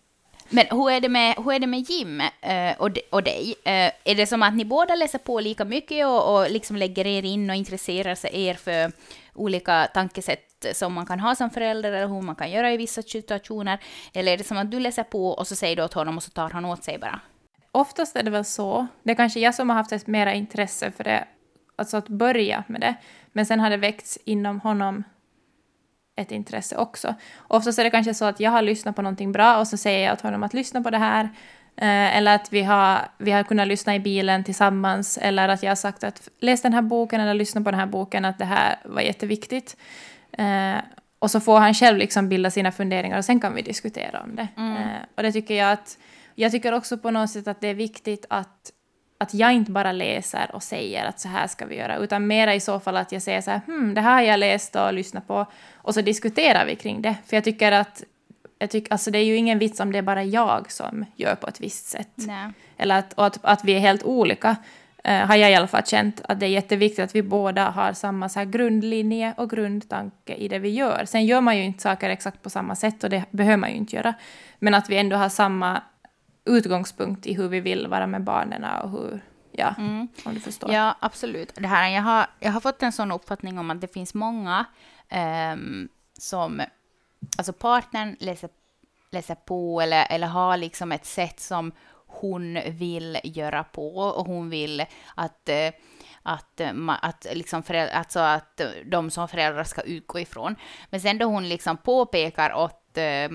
Men 0.48 0.66
hur 0.70 0.90
är 0.90 1.00
det 1.00 1.08
med, 1.08 1.34
hur 1.36 1.52
är 1.52 1.58
det 1.58 1.66
med 1.66 1.90
Jim 1.90 2.20
eh, 2.20 2.72
och, 2.78 2.90
och 3.10 3.22
dig? 3.22 3.54
Eh, 3.64 3.92
är 4.04 4.14
det 4.14 4.26
som 4.26 4.42
att 4.42 4.54
ni 4.54 4.64
båda 4.64 4.94
läser 4.94 5.18
på 5.18 5.40
lika 5.40 5.64
mycket 5.64 6.06
och, 6.06 6.34
och 6.34 6.50
liksom 6.50 6.76
lägger 6.76 7.06
er 7.06 7.24
in 7.24 7.50
och 7.50 7.56
intresserar 7.56 8.14
sig 8.14 8.30
er 8.46 8.54
för 8.54 8.92
olika 9.34 9.88
tankesätt 9.94 10.66
som 10.72 10.92
man 10.92 11.06
kan 11.06 11.20
ha 11.20 11.34
som 11.34 11.50
förälder 11.50 11.92
eller 11.92 12.08
hur 12.08 12.22
man 12.22 12.36
kan 12.36 12.50
göra 12.50 12.72
i 12.72 12.76
vissa 12.76 13.02
situationer? 13.02 13.78
Eller 14.14 14.32
är 14.32 14.36
det 14.36 14.44
som 14.44 14.56
att 14.56 14.70
du 14.70 14.80
läser 14.80 15.02
på 15.02 15.28
och 15.28 15.46
så 15.46 15.56
säger 15.56 15.76
du 15.76 15.82
åt 15.82 15.94
honom 15.94 16.16
och 16.16 16.22
så 16.22 16.30
tar 16.30 16.50
han 16.50 16.64
åt 16.64 16.84
sig 16.84 16.98
bara? 16.98 17.20
Oftast 17.72 18.16
är 18.16 18.22
det 18.22 18.30
väl 18.30 18.44
så. 18.44 18.86
Det 19.02 19.10
är 19.10 19.14
kanske 19.14 19.40
jag 19.40 19.54
som 19.54 19.68
har 19.68 19.76
haft 19.76 19.92
ett 19.92 20.06
mera 20.06 20.34
intresse 20.34 20.90
för 20.90 21.04
det, 21.04 21.24
alltså 21.82 21.96
att 21.96 22.08
börja 22.08 22.64
med 22.66 22.80
det. 22.80 22.94
Men 23.32 23.46
sen 23.46 23.60
har 23.60 23.70
det 23.70 23.76
väckts 23.76 24.18
inom 24.24 24.60
honom 24.60 25.04
ett 26.16 26.32
intresse 26.32 26.76
också. 26.76 27.14
Oftast 27.48 27.78
är 27.78 27.84
det 27.84 27.90
kanske 27.90 28.14
så 28.14 28.24
att 28.24 28.40
jag 28.40 28.50
har 28.50 28.62
lyssnat 28.62 28.96
på 28.96 29.02
någonting 29.02 29.32
bra 29.32 29.58
och 29.58 29.68
så 29.68 29.76
säger 29.76 30.06
jag 30.06 30.12
åt 30.12 30.20
honom 30.20 30.42
att 30.42 30.54
lyssna 30.54 30.82
på 30.82 30.90
det 30.90 30.98
här. 30.98 31.24
Eh, 31.76 32.16
eller 32.16 32.34
att 32.34 32.52
vi 32.52 32.62
har, 32.62 32.98
vi 33.18 33.30
har 33.30 33.42
kunnat 33.42 33.68
lyssna 33.68 33.94
i 33.94 34.00
bilen 34.00 34.44
tillsammans. 34.44 35.18
Eller 35.18 35.48
att 35.48 35.62
jag 35.62 35.70
har 35.70 35.76
sagt 35.76 36.04
att 36.04 36.28
läs 36.40 36.62
den 36.62 36.72
här 36.72 36.82
boken 36.82 37.20
eller 37.20 37.34
lyssna 37.34 37.60
på 37.60 37.70
den 37.70 37.80
här 37.80 37.86
boken, 37.86 38.24
att 38.24 38.38
det 38.38 38.44
här 38.44 38.76
var 38.84 39.00
jätteviktigt. 39.00 39.76
Eh, 40.32 40.76
och 41.18 41.30
så 41.30 41.40
får 41.40 41.58
han 41.58 41.74
själv 41.74 41.98
liksom 41.98 42.28
bilda 42.28 42.50
sina 42.50 42.72
funderingar 42.72 43.18
och 43.18 43.24
sen 43.24 43.40
kan 43.40 43.54
vi 43.54 43.62
diskutera 43.62 44.20
om 44.20 44.36
det. 44.36 44.48
Eh, 44.56 45.02
och 45.16 45.22
det 45.22 45.32
tycker 45.32 45.54
jag 45.54 45.72
att... 45.72 45.98
Jag 46.34 46.52
tycker 46.52 46.72
också 46.72 46.98
på 46.98 47.10
något 47.10 47.30
sätt 47.30 47.48
att 47.48 47.60
det 47.60 47.68
är 47.68 47.74
viktigt 47.74 48.26
att 48.30 48.72
att 49.22 49.34
jag 49.34 49.52
inte 49.52 49.70
bara 49.70 49.92
läser 49.92 50.50
och 50.52 50.62
säger 50.62 51.04
att 51.04 51.20
så 51.20 51.28
här 51.28 51.46
ska 51.46 51.66
vi 51.66 51.76
göra, 51.76 51.96
utan 51.96 52.26
mera 52.26 52.54
i 52.54 52.60
så 52.60 52.80
fall 52.80 52.96
att 52.96 53.12
jag 53.12 53.22
säger 53.22 53.40
så 53.40 53.50
här, 53.50 53.60
hmm, 53.66 53.94
det 53.94 54.00
här 54.00 54.14
har 54.14 54.20
jag 54.20 54.38
läst 54.38 54.76
och 54.76 54.92
lyssnat 54.92 55.26
på, 55.26 55.46
och 55.74 55.94
så 55.94 56.00
diskuterar 56.00 56.66
vi 56.66 56.76
kring 56.76 57.02
det. 57.02 57.14
För 57.26 57.36
jag 57.36 57.44
tycker 57.44 57.72
att, 57.72 58.02
jag 58.58 58.70
tycker, 58.70 58.92
alltså 58.92 59.10
det 59.10 59.18
är 59.18 59.24
ju 59.24 59.36
ingen 59.36 59.58
vits 59.58 59.80
om 59.80 59.92
det 59.92 59.98
är 59.98 60.02
bara 60.02 60.24
jag 60.24 60.72
som 60.72 61.04
gör 61.16 61.34
på 61.34 61.46
ett 61.46 61.60
visst 61.60 61.86
sätt. 61.86 62.12
Nej. 62.14 62.50
Eller 62.76 62.98
att, 62.98 63.12
och 63.12 63.26
att, 63.26 63.38
att 63.42 63.64
vi 63.64 63.72
är 63.72 63.80
helt 63.80 64.02
olika, 64.02 64.56
eh, 65.04 65.26
har 65.26 65.36
jag 65.36 65.50
i 65.50 65.54
alla 65.54 65.66
fall 65.66 65.86
känt 65.86 66.20
att 66.28 66.40
det 66.40 66.46
är 66.46 66.50
jätteviktigt 66.50 67.04
att 67.04 67.14
vi 67.14 67.22
båda 67.22 67.70
har 67.70 67.92
samma 67.92 68.28
så 68.28 68.38
här 68.38 68.46
grundlinje 68.46 69.34
och 69.36 69.50
grundtanke 69.50 70.34
i 70.34 70.48
det 70.48 70.58
vi 70.58 70.68
gör. 70.68 71.04
Sen 71.04 71.26
gör 71.26 71.40
man 71.40 71.56
ju 71.56 71.64
inte 71.64 71.82
saker 71.82 72.10
exakt 72.10 72.42
på 72.42 72.50
samma 72.50 72.76
sätt 72.76 73.04
och 73.04 73.10
det 73.10 73.24
behöver 73.30 73.56
man 73.56 73.70
ju 73.70 73.76
inte 73.76 73.96
göra. 73.96 74.14
Men 74.58 74.74
att 74.74 74.90
vi 74.90 74.96
ändå 74.96 75.16
har 75.16 75.28
samma 75.28 75.82
utgångspunkt 76.44 77.26
i 77.26 77.34
hur 77.34 77.48
vi 77.48 77.60
vill 77.60 77.86
vara 77.86 78.06
med 78.06 78.24
barnen 78.24 78.64
och 78.64 78.90
hur, 78.90 79.20
ja, 79.52 79.74
om 80.24 80.34
du 80.34 80.40
förstår. 80.40 80.72
Ja, 80.72 80.96
absolut. 81.00 81.54
Det 81.54 81.66
här, 81.66 81.90
jag, 81.90 82.02
har, 82.02 82.26
jag 82.40 82.52
har 82.52 82.60
fått 82.60 82.82
en 82.82 82.92
sån 82.92 83.12
uppfattning 83.12 83.58
om 83.58 83.70
att 83.70 83.80
det 83.80 83.92
finns 83.92 84.14
många 84.14 84.64
ehm, 85.08 85.88
som, 86.18 86.62
alltså 87.38 87.52
partnern 87.52 88.16
läser, 88.20 88.50
läser 89.10 89.34
på 89.34 89.80
eller, 89.80 90.06
eller 90.10 90.26
har 90.26 90.56
liksom 90.56 90.92
ett 90.92 91.06
sätt 91.06 91.40
som 91.40 91.72
hon 92.06 92.58
vill 92.68 93.18
göra 93.24 93.64
på 93.64 93.96
och 93.96 94.26
hon 94.26 94.50
vill 94.50 94.84
att 95.14 95.48
eh, 95.48 95.70
att, 96.22 96.60
eh, 96.60 96.72
att, 97.02 97.26
liksom 97.32 97.62
föräldrar, 97.62 97.94
alltså 97.94 98.20
att 98.20 98.60
eh, 98.60 98.68
de 98.86 99.10
som 99.10 99.28
föräldrar 99.28 99.64
ska 99.64 99.80
utgå 99.80 100.20
ifrån. 100.20 100.56
Men 100.90 101.00
sen 101.00 101.18
då 101.18 101.26
hon 101.26 101.48
liksom 101.48 101.76
påpekar 101.76 102.54
åt 102.54 102.98
eh, 102.98 103.28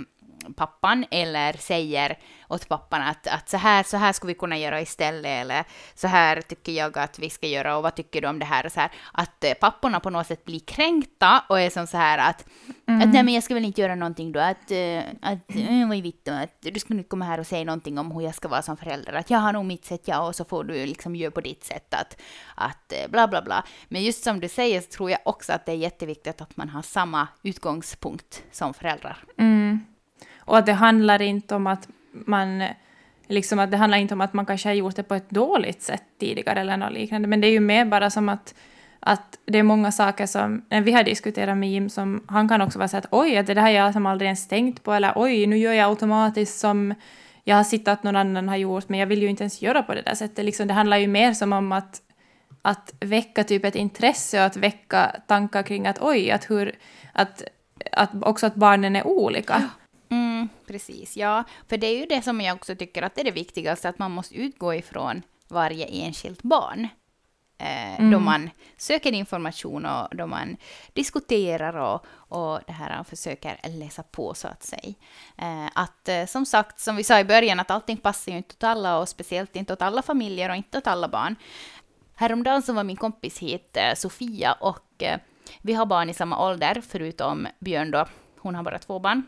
pappan 0.54 1.06
eller 1.12 1.54
säger 1.54 2.18
åt 2.50 2.68
pappan 2.68 3.02
att, 3.02 3.28
att 3.28 3.50
så, 3.50 3.58
här, 3.58 3.84
så 3.84 3.98
här 3.98 4.14
skulle 4.14 4.34
vi 4.34 4.40
kunna 4.40 4.58
göra 4.58 4.82
istället 4.82 5.42
eller 5.42 5.64
så 5.96 6.08
här 6.08 6.42
tycker 6.42 6.72
jag 6.72 6.98
att 6.98 7.20
vi 7.20 7.30
ska 7.30 7.48
göra 7.48 7.78
och 7.78 7.84
vad 7.84 7.96
tycker 7.96 8.22
du 8.22 8.28
om 8.28 8.40
det 8.40 8.46
här 8.46 8.66
och 8.66 8.72
så 8.72 8.80
här. 8.80 8.92
Att 9.14 9.44
eh, 9.44 9.54
papporna 9.54 10.00
på 10.00 10.10
något 10.10 10.28
sätt 10.28 10.46
blir 10.46 10.60
kränkta 10.60 11.44
och 11.50 11.60
är 11.60 11.70
som 11.70 11.88
så 11.88 11.98
här 11.98 12.18
att, 12.18 12.42
att 12.86 13.14
nej 13.14 13.24
men 13.24 13.34
jag 13.34 13.44
ska 13.44 13.54
väl 13.54 13.66
inte 13.66 13.82
göra 13.82 13.96
någonting 13.96 14.32
då, 14.32 14.40
att, 14.40 14.72
eh, 14.72 15.00
att 15.22 15.56
äh, 15.56 15.88
vad 15.88 15.98
är 15.98 16.02
vittu, 16.02 16.32
att 16.32 16.58
du 16.60 16.80
skulle 16.80 17.00
inte 17.00 17.10
komma 17.10 17.26
här 17.26 17.40
och 17.40 17.48
säga 17.48 17.64
någonting 17.64 17.98
om 17.98 18.12
hur 18.12 18.22
jag 18.22 18.36
ska 18.36 18.48
vara 18.48 18.62
som 18.62 18.78
förälder, 18.78 19.14
att 19.14 19.30
jag 19.30 19.40
har 19.40 19.54
nog 19.54 19.66
mitt 19.66 19.86
sätt 19.86 20.02
ja 20.06 20.28
och 20.28 20.36
så 20.36 20.46
får 20.46 20.64
du 20.64 20.86
liksom 20.86 21.16
göra 21.16 21.32
på 21.32 21.42
ditt 21.42 21.64
sätt 21.64 21.94
att, 21.94 22.22
att 22.56 22.94
eh, 22.94 23.12
bla 23.12 23.28
bla 23.28 23.42
bla. 23.42 23.64
Men 23.88 24.04
just 24.04 24.24
som 24.24 24.40
du 24.40 24.50
säger 24.50 24.82
så 24.82 24.88
tror 24.88 25.12
jag 25.12 25.20
också 25.26 25.54
att 25.54 25.66
det 25.66 25.72
är 25.72 25.76
jätteviktigt 25.76 26.42
att 26.42 26.58
man 26.58 26.70
har 26.70 26.82
samma 26.82 27.28
utgångspunkt 27.44 28.44
som 28.52 28.74
föräldrar. 28.74 29.24
Mm. 29.38 29.80
Och 30.48 30.58
att 30.58 30.66
det 30.66 30.74
handlar 30.74 31.22
inte 31.22 31.56
om 31.56 31.68
att 31.68 31.88
man 32.12 32.64
liksom 33.28 33.60
att 33.60 33.72
det 33.72 33.78
handlar 33.78 33.98
inte 33.98 34.14
om 34.14 34.22
att 34.22 34.34
man 34.34 34.46
kanske 34.46 34.70
har 34.70 34.74
gjort 34.74 34.96
det 34.96 35.04
på 35.04 35.16
ett 35.16 35.30
dåligt 35.30 35.82
sätt 35.82 36.04
tidigare 36.20 36.60
eller 36.60 36.78
något 36.78 36.94
liknande, 36.94 37.28
men 37.28 37.42
det 37.42 37.48
är 37.48 37.52
ju 37.52 37.60
mer 37.60 37.86
bara 37.86 38.10
som 38.10 38.30
att, 38.30 38.56
att 39.00 39.40
det 39.46 39.60
är 39.60 39.64
många 39.64 39.92
saker 39.92 40.26
som, 40.26 40.66
när 40.70 40.82
vi 40.82 40.92
har 40.92 41.04
diskuterat 41.04 41.58
med 41.58 41.72
Jim, 41.72 41.90
som 41.90 42.24
han 42.28 42.50
kan 42.50 42.62
också 42.62 42.80
vara 42.80 42.88
så 42.88 42.98
att 42.98 43.08
oj, 43.12 43.38
att 43.38 43.48
det 43.48 43.54
där 43.54 43.62
har 43.62 43.70
jag 43.70 43.94
som 43.94 44.06
aldrig 44.06 44.28
ens 44.28 44.48
tänkt 44.48 44.84
på, 44.84 44.94
eller 44.94 45.14
oj, 45.16 45.48
nu 45.48 45.58
gör 45.58 45.74
jag 45.74 45.90
automatiskt 45.90 46.60
som 46.60 46.94
jag 47.44 47.56
har 47.56 47.64
sett 47.64 47.88
att 47.88 48.04
någon 48.04 48.16
annan 48.16 48.50
har 48.50 48.56
gjort, 48.56 48.90
men 48.90 49.00
jag 49.00 49.08
vill 49.08 49.22
ju 49.22 49.28
inte 49.28 49.44
ens 49.44 49.62
göra 49.62 49.84
på 49.84 49.94
det 49.94 50.02
där 50.02 50.16
sättet. 50.16 50.46
Liksom, 50.46 50.68
det 50.68 50.74
handlar 50.74 50.98
ju 50.98 51.08
mer 51.08 51.34
som 51.34 51.54
om 51.54 51.72
att, 51.72 52.02
att 52.62 52.94
väcka 53.00 53.44
typ 53.44 53.66
ett 53.66 53.76
intresse 53.76 54.40
och 54.40 54.46
att 54.46 54.58
väcka 54.58 55.16
tankar 55.28 55.64
kring 55.64 55.88
att 55.88 56.02
oj, 56.02 56.32
att 56.32 56.50
hur, 56.50 56.76
att, 57.14 57.44
att 57.92 58.10
också 58.22 58.48
att 58.48 58.56
barnen 58.56 58.96
är 58.96 59.08
olika. 59.08 59.70
Mm, 60.10 60.50
precis, 60.68 61.18
ja. 61.18 61.44
För 61.68 61.78
det 61.78 61.88
är 61.88 61.98
ju 62.00 62.06
det 62.06 62.22
som 62.22 62.42
jag 62.42 62.56
också 62.56 62.76
tycker 62.76 63.02
att 63.02 63.16
det 63.16 63.22
är 63.22 63.26
det 63.26 63.32
viktigaste, 63.32 63.90
att 63.90 64.00
man 64.00 64.12
måste 64.12 64.36
utgå 64.36 64.74
ifrån 64.74 65.22
varje 65.48 65.86
enskilt 65.86 66.44
barn. 66.44 66.88
Eh, 67.60 68.00
mm. 68.00 68.12
Då 68.12 68.20
man 68.20 68.50
söker 68.78 69.14
information 69.14 69.86
och 69.86 70.16
då 70.16 70.28
man 70.28 70.58
diskuterar 70.94 71.78
och, 71.78 72.06
och 72.10 72.60
det 72.68 72.74
här 72.74 73.04
försöker 73.04 73.60
läsa 73.70 74.04
på 74.04 74.34
så 74.34 74.48
att 74.48 74.64
säga. 74.64 74.94
Eh, 75.38 75.66
att 75.74 76.10
eh, 76.10 76.26
som 76.26 76.46
sagt, 76.46 76.80
som 76.80 76.96
vi 76.96 77.04
sa 77.04 77.20
i 77.20 77.24
början, 77.24 77.60
att 77.60 77.72
allting 77.72 77.98
passar 77.98 78.32
ju 78.32 78.38
inte 78.38 78.56
åt 78.56 78.64
alla 78.64 78.98
och 78.98 79.10
speciellt 79.10 79.56
inte 79.56 79.74
åt 79.74 79.82
alla 79.82 80.02
familjer 80.02 80.50
och 80.50 80.56
inte 80.56 80.78
åt 80.78 80.88
alla 80.88 81.08
barn. 81.08 81.36
Häromdagen 82.16 82.62
så 82.62 82.74
var 82.74 82.84
min 82.84 82.98
kompis 82.98 83.40
hit, 83.40 83.78
eh, 83.78 83.96
Sofia, 83.96 84.54
och 84.54 85.04
eh, 85.04 85.20
vi 85.62 85.74
har 85.74 85.86
barn 85.86 86.10
i 86.10 86.14
samma 86.14 86.48
ålder, 86.48 86.82
förutom 86.88 87.48
Björn 87.60 87.92
då, 87.92 88.06
hon 88.38 88.56
har 88.56 88.64
bara 88.64 88.80
två 88.80 89.00
barn. 89.00 89.24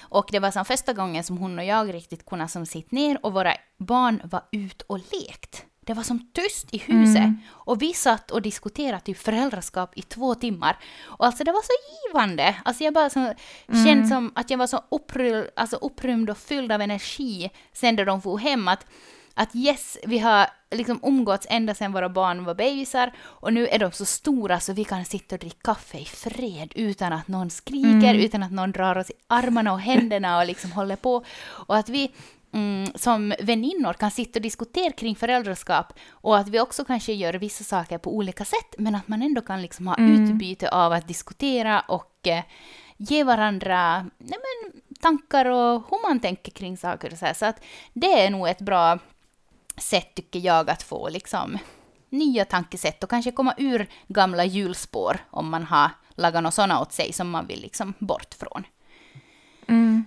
Och 0.00 0.28
det 0.32 0.38
var 0.38 0.50
som 0.50 0.64
första 0.64 0.92
gången 0.92 1.24
som 1.24 1.38
hon 1.38 1.58
och 1.58 1.64
jag 1.64 1.94
riktigt 1.94 2.26
kunde 2.26 2.48
som 2.48 2.66
sitta 2.66 2.88
ner 2.90 3.26
och 3.26 3.32
våra 3.32 3.54
barn 3.78 4.20
var 4.24 4.42
ut 4.52 4.82
och 4.82 4.98
lekt. 4.98 5.64
Det 5.88 5.94
var 5.94 6.02
som 6.02 6.30
tyst 6.32 6.74
i 6.74 6.78
huset. 6.78 7.16
Mm. 7.16 7.38
Och 7.50 7.82
vi 7.82 7.92
satt 7.94 8.30
och 8.30 8.42
diskuterade 8.42 9.00
typ 9.00 9.18
föräldraskap 9.18 9.98
i 9.98 10.02
två 10.02 10.34
timmar. 10.34 10.78
Och 11.04 11.26
alltså 11.26 11.44
det 11.44 11.52
var 11.52 11.62
så 11.62 11.72
givande. 12.08 12.56
Alltså 12.64 12.84
jag 12.84 12.94
bara 12.94 13.10
så, 13.10 13.18
mm. 13.18 13.84
kände 13.86 14.08
som 14.08 14.32
att 14.34 14.50
jag 14.50 14.58
var 14.58 14.66
så 14.66 14.82
upprymd, 14.90 15.46
alltså 15.56 15.76
upprymd 15.76 16.30
och 16.30 16.38
fylld 16.38 16.72
av 16.72 16.80
energi 16.80 17.50
sen 17.72 17.94
när 17.94 18.04
de 18.04 18.22
for 18.22 18.38
hem. 18.38 18.68
Att, 18.68 18.86
att 19.38 19.56
yes, 19.56 19.98
vi 20.02 20.18
har 20.18 20.46
liksom 20.70 21.00
umgåtts 21.02 21.46
ända 21.50 21.74
sedan 21.74 21.92
våra 21.92 22.08
barn 22.08 22.44
var 22.44 22.54
bebisar 22.54 23.12
och 23.18 23.52
nu 23.52 23.66
är 23.68 23.78
de 23.78 23.92
så 23.92 24.04
stora 24.04 24.60
så 24.60 24.72
vi 24.72 24.84
kan 24.84 25.04
sitta 25.04 25.34
och 25.34 25.38
dricka 25.38 25.58
kaffe 25.64 25.98
i 25.98 26.04
fred 26.04 26.72
utan 26.74 27.12
att 27.12 27.28
någon 27.28 27.50
skriker, 27.50 28.10
mm. 28.10 28.20
utan 28.20 28.42
att 28.42 28.52
någon 28.52 28.72
drar 28.72 28.98
oss 28.98 29.10
i 29.10 29.12
armarna 29.26 29.72
och 29.72 29.80
händerna 29.80 30.38
och 30.38 30.46
liksom 30.46 30.72
håller 30.72 30.96
på. 30.96 31.24
Och 31.46 31.76
att 31.76 31.88
vi 31.88 32.12
mm, 32.52 32.92
som 32.94 33.34
väninnor 33.40 33.92
kan 33.92 34.10
sitta 34.10 34.38
och 34.38 34.42
diskutera 34.42 34.92
kring 34.92 35.16
föräldraskap 35.16 35.92
och 36.10 36.38
att 36.38 36.48
vi 36.48 36.60
också 36.60 36.84
kanske 36.84 37.12
gör 37.12 37.34
vissa 37.34 37.64
saker 37.64 37.98
på 37.98 38.16
olika 38.16 38.44
sätt 38.44 38.74
men 38.78 38.94
att 38.94 39.08
man 39.08 39.22
ändå 39.22 39.40
kan 39.40 39.62
liksom 39.62 39.86
ha 39.86 39.94
mm. 39.94 40.24
utbyte 40.24 40.70
av 40.70 40.92
att 40.92 41.08
diskutera 41.08 41.80
och 41.80 42.28
eh, 42.28 42.44
ge 42.96 43.24
varandra 43.24 44.06
nej 44.18 44.38
men, 44.38 44.80
tankar 45.00 45.44
och 45.46 45.82
hur 45.90 46.08
man 46.08 46.20
tänker 46.20 46.52
kring 46.52 46.76
saker 46.76 47.12
och 47.12 47.18
så 47.18 47.26
här. 47.26 47.34
Så 47.34 47.46
att 47.46 47.64
det 47.92 48.20
är 48.20 48.30
nog 48.30 48.48
ett 48.48 48.60
bra 48.60 48.98
sätt 49.78 50.14
tycker 50.14 50.38
jag 50.38 50.70
att 50.70 50.82
få 50.82 51.08
liksom 51.08 51.58
nya 52.10 52.44
tankesätt 52.44 53.04
och 53.04 53.10
kanske 53.10 53.32
komma 53.32 53.54
ur 53.56 53.88
gamla 54.08 54.44
hjulspår 54.44 55.18
om 55.30 55.50
man 55.50 55.64
har 55.64 55.90
lagat 56.14 56.42
något 56.42 56.54
sådana 56.54 56.80
åt 56.80 56.92
sig 56.92 57.12
som 57.12 57.30
man 57.30 57.46
vill 57.46 57.60
liksom 57.60 57.94
bort 57.98 58.34
från. 58.34 58.66
Mm. 59.66 60.04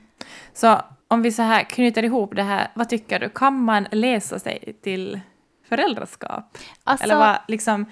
Så 0.54 0.82
om 1.08 1.22
vi 1.22 1.32
så 1.32 1.42
här 1.42 1.64
knyter 1.64 2.04
ihop 2.04 2.36
det 2.36 2.44
här, 2.44 2.72
vad 2.76 2.90
tycker 2.90 3.20
du, 3.20 3.30
kan 3.30 3.64
man 3.64 3.88
läsa 3.92 4.40
sig 4.40 4.78
till 4.84 5.20
föräldraskap? 5.70 6.58
Alltså, 6.84 7.04
Eller 7.04 7.16
vad, 7.16 7.38
liksom, 7.48 7.86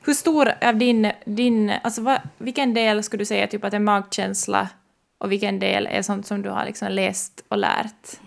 hur 0.00 0.14
stor 0.14 0.52
av 0.62 0.76
din, 0.76 1.12
din 1.26 1.72
alltså 1.82 2.02
vad, 2.02 2.18
vilken 2.38 2.74
del 2.74 3.02
skulle 3.02 3.20
du 3.20 3.26
säga 3.26 3.46
typ 3.46 3.64
att 3.64 3.74
är 3.74 3.78
magkänsla 3.78 4.68
och 5.18 5.32
vilken 5.32 5.58
del 5.58 5.86
är 5.86 6.02
sånt 6.02 6.26
som 6.26 6.42
du 6.42 6.50
har 6.50 6.64
liksom 6.64 6.88
läst 6.92 7.44
och 7.48 7.58
lärt? 7.58 8.20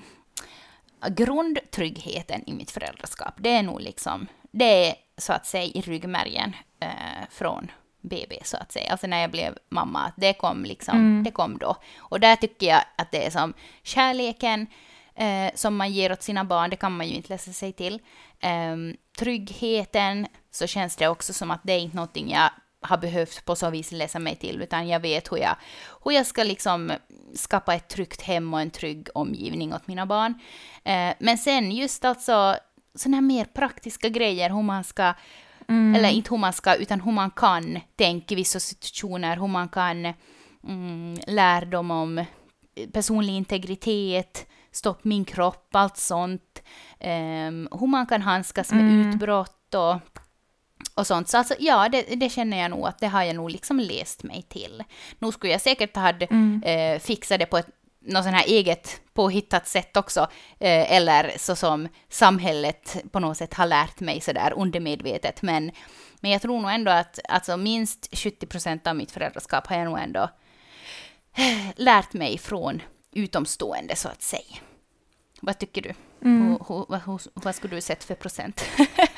Grundtryggheten 1.07 2.43
i 2.49 2.53
mitt 2.53 2.71
föräldraskap, 2.71 3.33
det 3.37 3.49
är 3.49 3.63
nog 3.63 3.81
liksom, 3.81 4.27
det 4.51 4.89
är 4.89 4.95
så 5.17 5.33
att 5.33 5.45
säga 5.45 5.63
i 5.63 5.81
ryggmärgen 5.81 6.55
eh, 6.79 7.27
från 7.29 7.71
BB 8.01 8.39
så 8.43 8.57
att 8.57 8.71
säga. 8.71 8.91
Alltså 8.91 9.07
när 9.07 9.21
jag 9.21 9.31
blev 9.31 9.57
mamma, 9.69 10.11
det 10.17 10.33
kom 10.33 10.63
liksom, 10.63 10.97
mm. 10.97 11.23
det 11.23 11.31
kom 11.31 11.57
då. 11.57 11.75
Och 11.97 12.19
där 12.19 12.35
tycker 12.35 12.67
jag 12.67 12.83
att 12.95 13.11
det 13.11 13.25
är 13.25 13.29
som 13.29 13.53
kärleken 13.83 14.67
eh, 15.15 15.51
som 15.55 15.75
man 15.75 15.93
ger 15.93 16.11
åt 16.11 16.23
sina 16.23 16.43
barn, 16.43 16.69
det 16.69 16.75
kan 16.75 16.97
man 16.97 17.07
ju 17.07 17.15
inte 17.15 17.29
läsa 17.29 17.51
sig 17.51 17.73
till. 17.73 17.99
Eh, 18.39 18.75
tryggheten, 19.19 20.27
så 20.51 20.67
känns 20.67 20.95
det 20.95 21.07
också 21.07 21.33
som 21.33 21.51
att 21.51 21.61
det 21.63 21.73
är 21.73 21.79
inte 21.79 21.95
någonting 21.95 22.31
jag 22.31 22.49
har 22.81 22.97
behövt 22.97 23.45
på 23.45 23.55
så 23.55 23.69
vis 23.69 23.91
läsa 23.91 24.19
mig 24.19 24.35
till, 24.35 24.61
utan 24.61 24.87
jag 24.87 24.99
vet 24.99 25.31
hur 25.31 25.37
jag, 25.37 25.55
hur 26.05 26.11
jag 26.11 26.25
ska 26.25 26.43
liksom 26.43 26.91
skapa 27.35 27.75
ett 27.75 27.87
tryggt 27.87 28.21
hem 28.21 28.53
och 28.53 28.61
en 28.61 28.69
trygg 28.69 29.07
omgivning 29.13 29.73
åt 29.73 29.87
mina 29.87 30.05
barn. 30.05 30.33
Eh, 30.83 31.13
men 31.19 31.37
sen 31.37 31.71
just 31.71 32.05
alltså 32.05 32.57
sådana 32.95 33.17
här 33.17 33.21
mer 33.21 33.45
praktiska 33.45 34.09
grejer, 34.09 34.49
hur 34.49 34.63
man 34.63 34.83
ska 34.83 35.13
Mm. 35.69 35.95
Eller 35.95 36.09
inte 36.09 36.29
hur 36.29 36.37
man 36.37 36.53
ska, 36.53 36.75
utan 36.75 37.01
hur 37.01 37.11
man 37.11 37.31
kan 37.31 37.79
tänka 37.95 38.33
i 38.33 38.35
vissa 38.35 38.59
situationer, 38.59 39.37
hur 39.37 39.47
man 39.47 39.69
kan 39.69 40.13
mm, 40.67 41.17
lärdom 41.27 41.91
om 41.91 42.25
personlig 42.93 43.33
integritet, 43.33 44.47
stopp 44.71 45.03
min 45.03 45.25
kropp, 45.25 45.75
allt 45.75 45.97
sånt. 45.97 46.63
Um, 46.99 47.67
hur 47.79 47.87
man 47.87 48.05
kan 48.05 48.21
handskas 48.21 48.71
med 48.71 48.81
mm. 48.81 49.09
utbrott 49.09 49.75
och, 49.75 49.95
och 50.93 51.07
sånt. 51.07 51.29
Så 51.29 51.37
alltså, 51.37 51.55
ja, 51.59 51.89
det, 51.89 52.01
det, 52.01 52.29
känner 52.29 52.57
jag 52.61 52.71
nog 52.71 52.87
att 52.87 52.99
det 52.99 53.07
har 53.07 53.23
jag 53.23 53.35
nog 53.35 53.49
liksom 53.49 53.79
läst 53.79 54.23
mig 54.23 54.41
till. 54.41 54.83
Nu 55.19 55.31
skulle 55.31 55.51
jag 55.51 55.61
säkert 55.61 55.95
ha 55.95 56.09
mm. 56.09 56.63
eh, 56.63 56.99
fixat 56.99 57.39
det 57.39 57.45
på 57.45 57.57
ett 57.57 57.67
något 58.07 58.23
sån 58.23 58.33
här 58.33 58.45
eget 58.47 59.01
påhittat 59.13 59.67
sätt 59.67 59.97
också, 59.97 60.19
eh, 60.59 60.91
eller 60.91 61.33
så 61.37 61.55
som 61.55 61.87
samhället 62.09 62.97
på 63.11 63.19
något 63.19 63.37
sätt 63.37 63.53
har 63.53 63.65
lärt 63.65 63.99
mig 63.99 64.21
sådär 64.21 64.53
undermedvetet. 64.55 65.41
Men, 65.41 65.71
men 66.19 66.31
jag 66.31 66.41
tror 66.41 66.61
nog 66.61 66.71
ändå 66.71 66.91
att 66.91 67.19
alltså, 67.29 67.57
minst 67.57 68.17
70 68.17 68.45
procent 68.45 68.87
av 68.87 68.95
mitt 68.95 69.11
föräldraskap 69.11 69.67
har 69.67 69.75
jag 69.75 69.85
nog 69.85 69.99
ändå 69.99 70.29
eh, 71.37 71.73
lärt 71.75 72.13
mig 72.13 72.37
från 72.37 72.81
utomstående 73.11 73.95
så 73.95 74.09
att 74.09 74.21
säga. 74.21 74.55
Vad 75.41 75.59
tycker 75.59 75.81
du? 75.81 75.93
Mm. 76.21 76.47
Hur, 76.67 76.75
hur, 76.89 76.99
hur, 77.05 77.19
vad 77.33 77.55
skulle 77.55 77.75
du 77.75 77.81
sett 77.81 78.03
för 78.03 78.15
procent? 78.15 78.65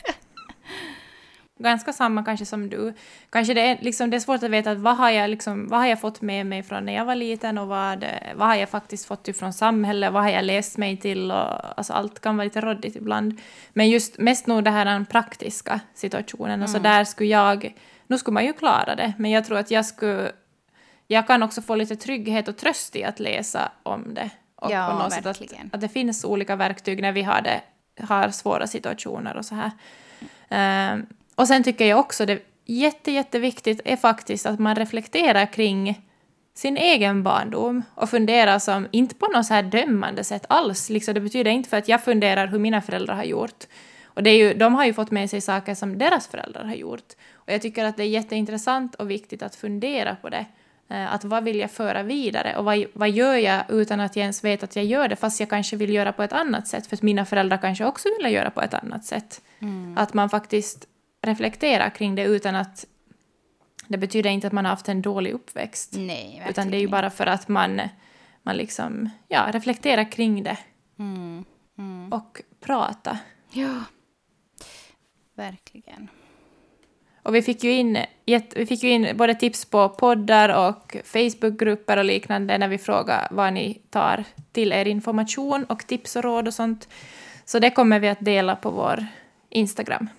ganska 1.59 1.93
samma 1.93 2.23
kanske 2.23 2.45
som 2.45 2.69
du. 2.69 2.93
Kanske 3.29 3.53
det 3.53 3.61
är, 3.61 3.77
liksom, 3.81 4.09
det 4.09 4.17
är 4.17 4.19
svårt 4.19 4.43
att 4.43 4.51
veta 4.51 4.75
vad 4.75 4.97
har, 4.97 5.09
jag 5.09 5.29
liksom, 5.29 5.67
vad 5.67 5.79
har 5.79 5.87
jag 5.87 6.01
fått 6.01 6.21
med 6.21 6.45
mig 6.45 6.63
från 6.63 6.85
när 6.85 6.93
jag 6.93 7.05
var 7.05 7.15
liten 7.15 7.57
och 7.57 7.67
vad, 7.67 8.05
vad 8.35 8.47
har 8.47 8.55
jag 8.55 8.69
faktiskt 8.69 9.05
fått 9.05 9.37
från 9.37 9.53
samhället, 9.53 10.13
vad 10.13 10.23
har 10.23 10.29
jag 10.29 10.45
läst 10.45 10.77
mig 10.77 10.97
till 10.97 11.31
och 11.31 11.77
alltså, 11.77 11.93
allt 11.93 12.19
kan 12.19 12.37
vara 12.37 12.43
lite 12.43 12.61
råddigt 12.61 12.95
ibland. 12.95 13.41
Men 13.73 13.89
just 13.89 14.17
mest 14.17 14.47
nog 14.47 14.63
det 14.63 14.71
här 14.71 14.85
den 14.85 15.05
praktiska 15.05 15.79
situationen, 15.93 16.51
mm. 16.51 16.61
alltså 16.61 16.79
där 16.79 17.03
skulle 17.03 17.29
jag, 17.29 17.75
nu 18.07 18.17
skulle 18.17 18.33
man 18.33 18.45
ju 18.45 18.53
klara 18.53 18.95
det, 18.95 19.13
men 19.17 19.31
jag 19.31 19.45
tror 19.45 19.57
att 19.57 19.71
jag 19.71 19.85
skulle, 19.85 20.31
jag 21.07 21.27
kan 21.27 21.43
också 21.43 21.61
få 21.61 21.75
lite 21.75 21.95
trygghet 21.95 22.47
och 22.47 22.57
tröst 22.57 22.95
i 22.95 23.03
att 23.03 23.19
läsa 23.19 23.71
om 23.83 24.13
det. 24.13 24.29
Och 24.55 24.71
ja, 24.71 24.87
på 24.91 24.97
något 24.97 25.25
verkligen. 25.25 25.49
Sätt 25.49 25.65
att, 25.65 25.73
att 25.73 25.81
det 25.81 25.89
finns 25.89 26.25
olika 26.25 26.55
verktyg 26.55 27.01
när 27.01 27.11
vi 27.11 27.23
har, 27.23 27.41
det, 27.41 27.61
har 28.03 28.29
svåra 28.29 28.67
situationer 28.67 29.37
och 29.37 29.45
så 29.45 29.55
här. 29.55 29.71
Mm. 30.49 31.05
Och 31.39 31.47
sen 31.47 31.63
tycker 31.63 31.85
jag 31.85 31.99
också 31.99 32.25
det 32.25 32.39
jätte, 32.65 33.11
jätteviktigt 33.11 33.81
är 33.85 33.95
faktiskt 33.95 34.45
att 34.45 34.59
man 34.59 34.75
reflekterar 34.75 35.45
kring 35.53 36.01
sin 36.53 36.77
egen 36.77 37.23
barndom 37.23 37.83
och 37.95 38.09
funderar 38.09 38.59
som, 38.59 38.87
inte 38.91 39.15
på 39.15 39.27
något 39.27 39.45
så 39.45 39.53
här 39.53 39.63
dömande 39.63 40.23
sätt 40.23 40.45
alls, 40.49 40.89
liksom, 40.89 41.13
det 41.13 41.19
betyder 41.19 41.51
inte 41.51 41.69
för 41.69 41.77
att 41.77 41.87
jag 41.87 42.03
funderar 42.03 42.47
hur 42.47 42.59
mina 42.59 42.81
föräldrar 42.81 43.15
har 43.15 43.23
gjort. 43.23 43.63
Och 44.03 44.23
det 44.23 44.29
är 44.29 44.37
ju, 44.37 44.53
de 44.53 44.75
har 44.75 44.85
ju 44.85 44.93
fått 44.93 45.11
med 45.11 45.29
sig 45.29 45.41
saker 45.41 45.75
som 45.75 45.97
deras 45.97 46.27
föräldrar 46.27 46.63
har 46.63 46.75
gjort. 46.75 47.13
Och 47.33 47.53
jag 47.53 47.61
tycker 47.61 47.85
att 47.85 47.97
det 47.97 48.03
är 48.03 48.07
jätteintressant 48.07 48.95
och 48.95 49.11
viktigt 49.11 49.43
att 49.43 49.55
fundera 49.55 50.15
på 50.15 50.29
det. 50.29 50.45
Eh, 50.89 51.13
att 51.13 51.23
vad 51.23 51.43
vill 51.43 51.59
jag 51.59 51.71
föra 51.71 52.03
vidare 52.03 52.57
och 52.57 52.65
vad, 52.65 52.85
vad 52.93 53.09
gör 53.09 53.35
jag 53.35 53.63
utan 53.69 53.99
att 53.99 54.15
jag 54.15 54.21
ens 54.21 54.43
vet 54.43 54.63
att 54.63 54.75
jag 54.75 54.85
gör 54.85 55.07
det 55.07 55.15
fast 55.15 55.39
jag 55.39 55.49
kanske 55.49 55.75
vill 55.75 55.93
göra 55.93 56.13
på 56.13 56.23
ett 56.23 56.33
annat 56.33 56.67
sätt 56.67 56.87
för 56.87 56.95
att 56.95 57.01
mina 57.01 57.25
föräldrar 57.25 57.57
kanske 57.57 57.85
också 57.85 58.09
vill 58.17 58.33
göra 58.33 58.51
på 58.51 58.61
ett 58.61 58.73
annat 58.73 59.05
sätt. 59.05 59.41
Mm. 59.59 59.97
Att 59.97 60.13
man 60.13 60.29
faktiskt 60.29 60.85
reflektera 61.29 61.89
kring 61.89 62.15
det 62.15 62.23
utan 62.23 62.55
att 62.55 62.85
det 63.87 63.97
betyder 63.97 64.29
inte 64.29 64.47
att 64.47 64.53
man 64.53 64.65
har 64.65 64.69
haft 64.69 64.89
en 64.89 65.01
dålig 65.01 65.31
uppväxt. 65.31 65.93
Nej, 65.97 66.43
utan 66.49 66.71
det 66.71 66.77
är 66.77 66.81
ju 66.81 66.87
bara 66.87 67.09
för 67.09 67.25
att 67.25 67.47
man, 67.47 67.81
man 68.43 68.57
liksom, 68.57 69.09
ja, 69.27 69.49
reflekterar 69.51 70.11
kring 70.11 70.43
det. 70.43 70.57
Mm, 70.99 71.45
mm. 71.77 72.13
Och 72.13 72.41
prata. 72.59 73.17
Ja, 73.51 73.83
verkligen. 75.35 76.09
Och 77.23 77.35
vi 77.35 77.41
fick, 77.41 77.63
ju 77.63 77.71
in, 77.71 77.97
vi 78.55 78.65
fick 78.65 78.83
ju 78.83 78.89
in 78.89 79.17
både 79.17 79.35
tips 79.35 79.65
på 79.65 79.89
poddar 79.89 80.67
och 80.69 80.97
Facebookgrupper 81.03 81.97
och 81.97 82.05
liknande 82.05 82.57
när 82.57 82.67
vi 82.67 82.77
frågade 82.77 83.27
vad 83.31 83.53
ni 83.53 83.81
tar 83.89 84.23
till 84.51 84.73
er 84.73 84.87
information 84.87 85.63
och 85.63 85.87
tips 85.87 86.15
och 86.15 86.23
råd 86.23 86.47
och 86.47 86.53
sånt. 86.53 86.87
Så 87.45 87.59
det 87.59 87.69
kommer 87.69 87.99
vi 87.99 88.07
att 88.07 88.25
dela 88.25 88.55
på 88.55 88.71
vår 88.71 89.05
Instagram. 89.49 90.09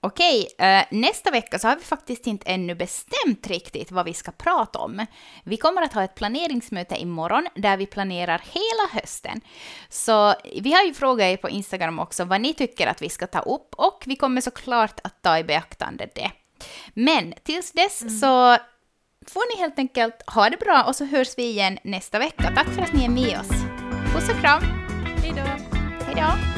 Okej, 0.00 0.48
eh, 0.58 0.84
nästa 0.90 1.30
vecka 1.30 1.58
så 1.58 1.68
har 1.68 1.76
vi 1.76 1.82
faktiskt 1.82 2.26
inte 2.26 2.50
ännu 2.50 2.74
bestämt 2.74 3.46
riktigt 3.46 3.92
vad 3.92 4.04
vi 4.04 4.14
ska 4.14 4.32
prata 4.32 4.78
om. 4.78 5.06
Vi 5.44 5.56
kommer 5.56 5.82
att 5.82 5.92
ha 5.92 6.04
ett 6.04 6.14
planeringsmöte 6.14 6.96
imorgon 6.96 7.48
där 7.54 7.76
vi 7.76 7.86
planerar 7.86 8.42
hela 8.44 9.00
hösten. 9.00 9.40
Så 9.88 10.34
vi 10.60 10.72
har 10.72 10.82
ju 10.82 10.94
frågat 10.94 11.24
er 11.24 11.36
på 11.36 11.48
Instagram 11.48 11.98
också 11.98 12.24
vad 12.24 12.40
ni 12.40 12.54
tycker 12.54 12.86
att 12.86 13.02
vi 13.02 13.08
ska 13.08 13.26
ta 13.26 13.38
upp 13.38 13.74
och 13.74 14.02
vi 14.06 14.16
kommer 14.16 14.40
såklart 14.40 15.00
att 15.04 15.22
ta 15.22 15.38
i 15.38 15.44
beaktande 15.44 16.08
det. 16.14 16.30
Men 16.94 17.34
tills 17.42 17.72
dess 17.72 18.20
så 18.20 18.56
får 19.26 19.56
ni 19.56 19.62
helt 19.62 19.78
enkelt 19.78 20.22
ha 20.26 20.50
det 20.50 20.56
bra 20.56 20.84
och 20.86 20.96
så 20.96 21.04
hörs 21.04 21.38
vi 21.38 21.42
igen 21.42 21.78
nästa 21.82 22.18
vecka. 22.18 22.52
Tack 22.56 22.68
för 22.68 22.82
att 22.82 22.92
ni 22.92 23.04
är 23.04 23.10
med 23.10 23.40
oss. 23.40 23.50
Puss 24.14 24.28
och 24.28 24.40
kram! 24.40 24.62
Hej 25.22 25.32
då! 25.36 25.42
Hej 26.04 26.14
då! 26.14 26.57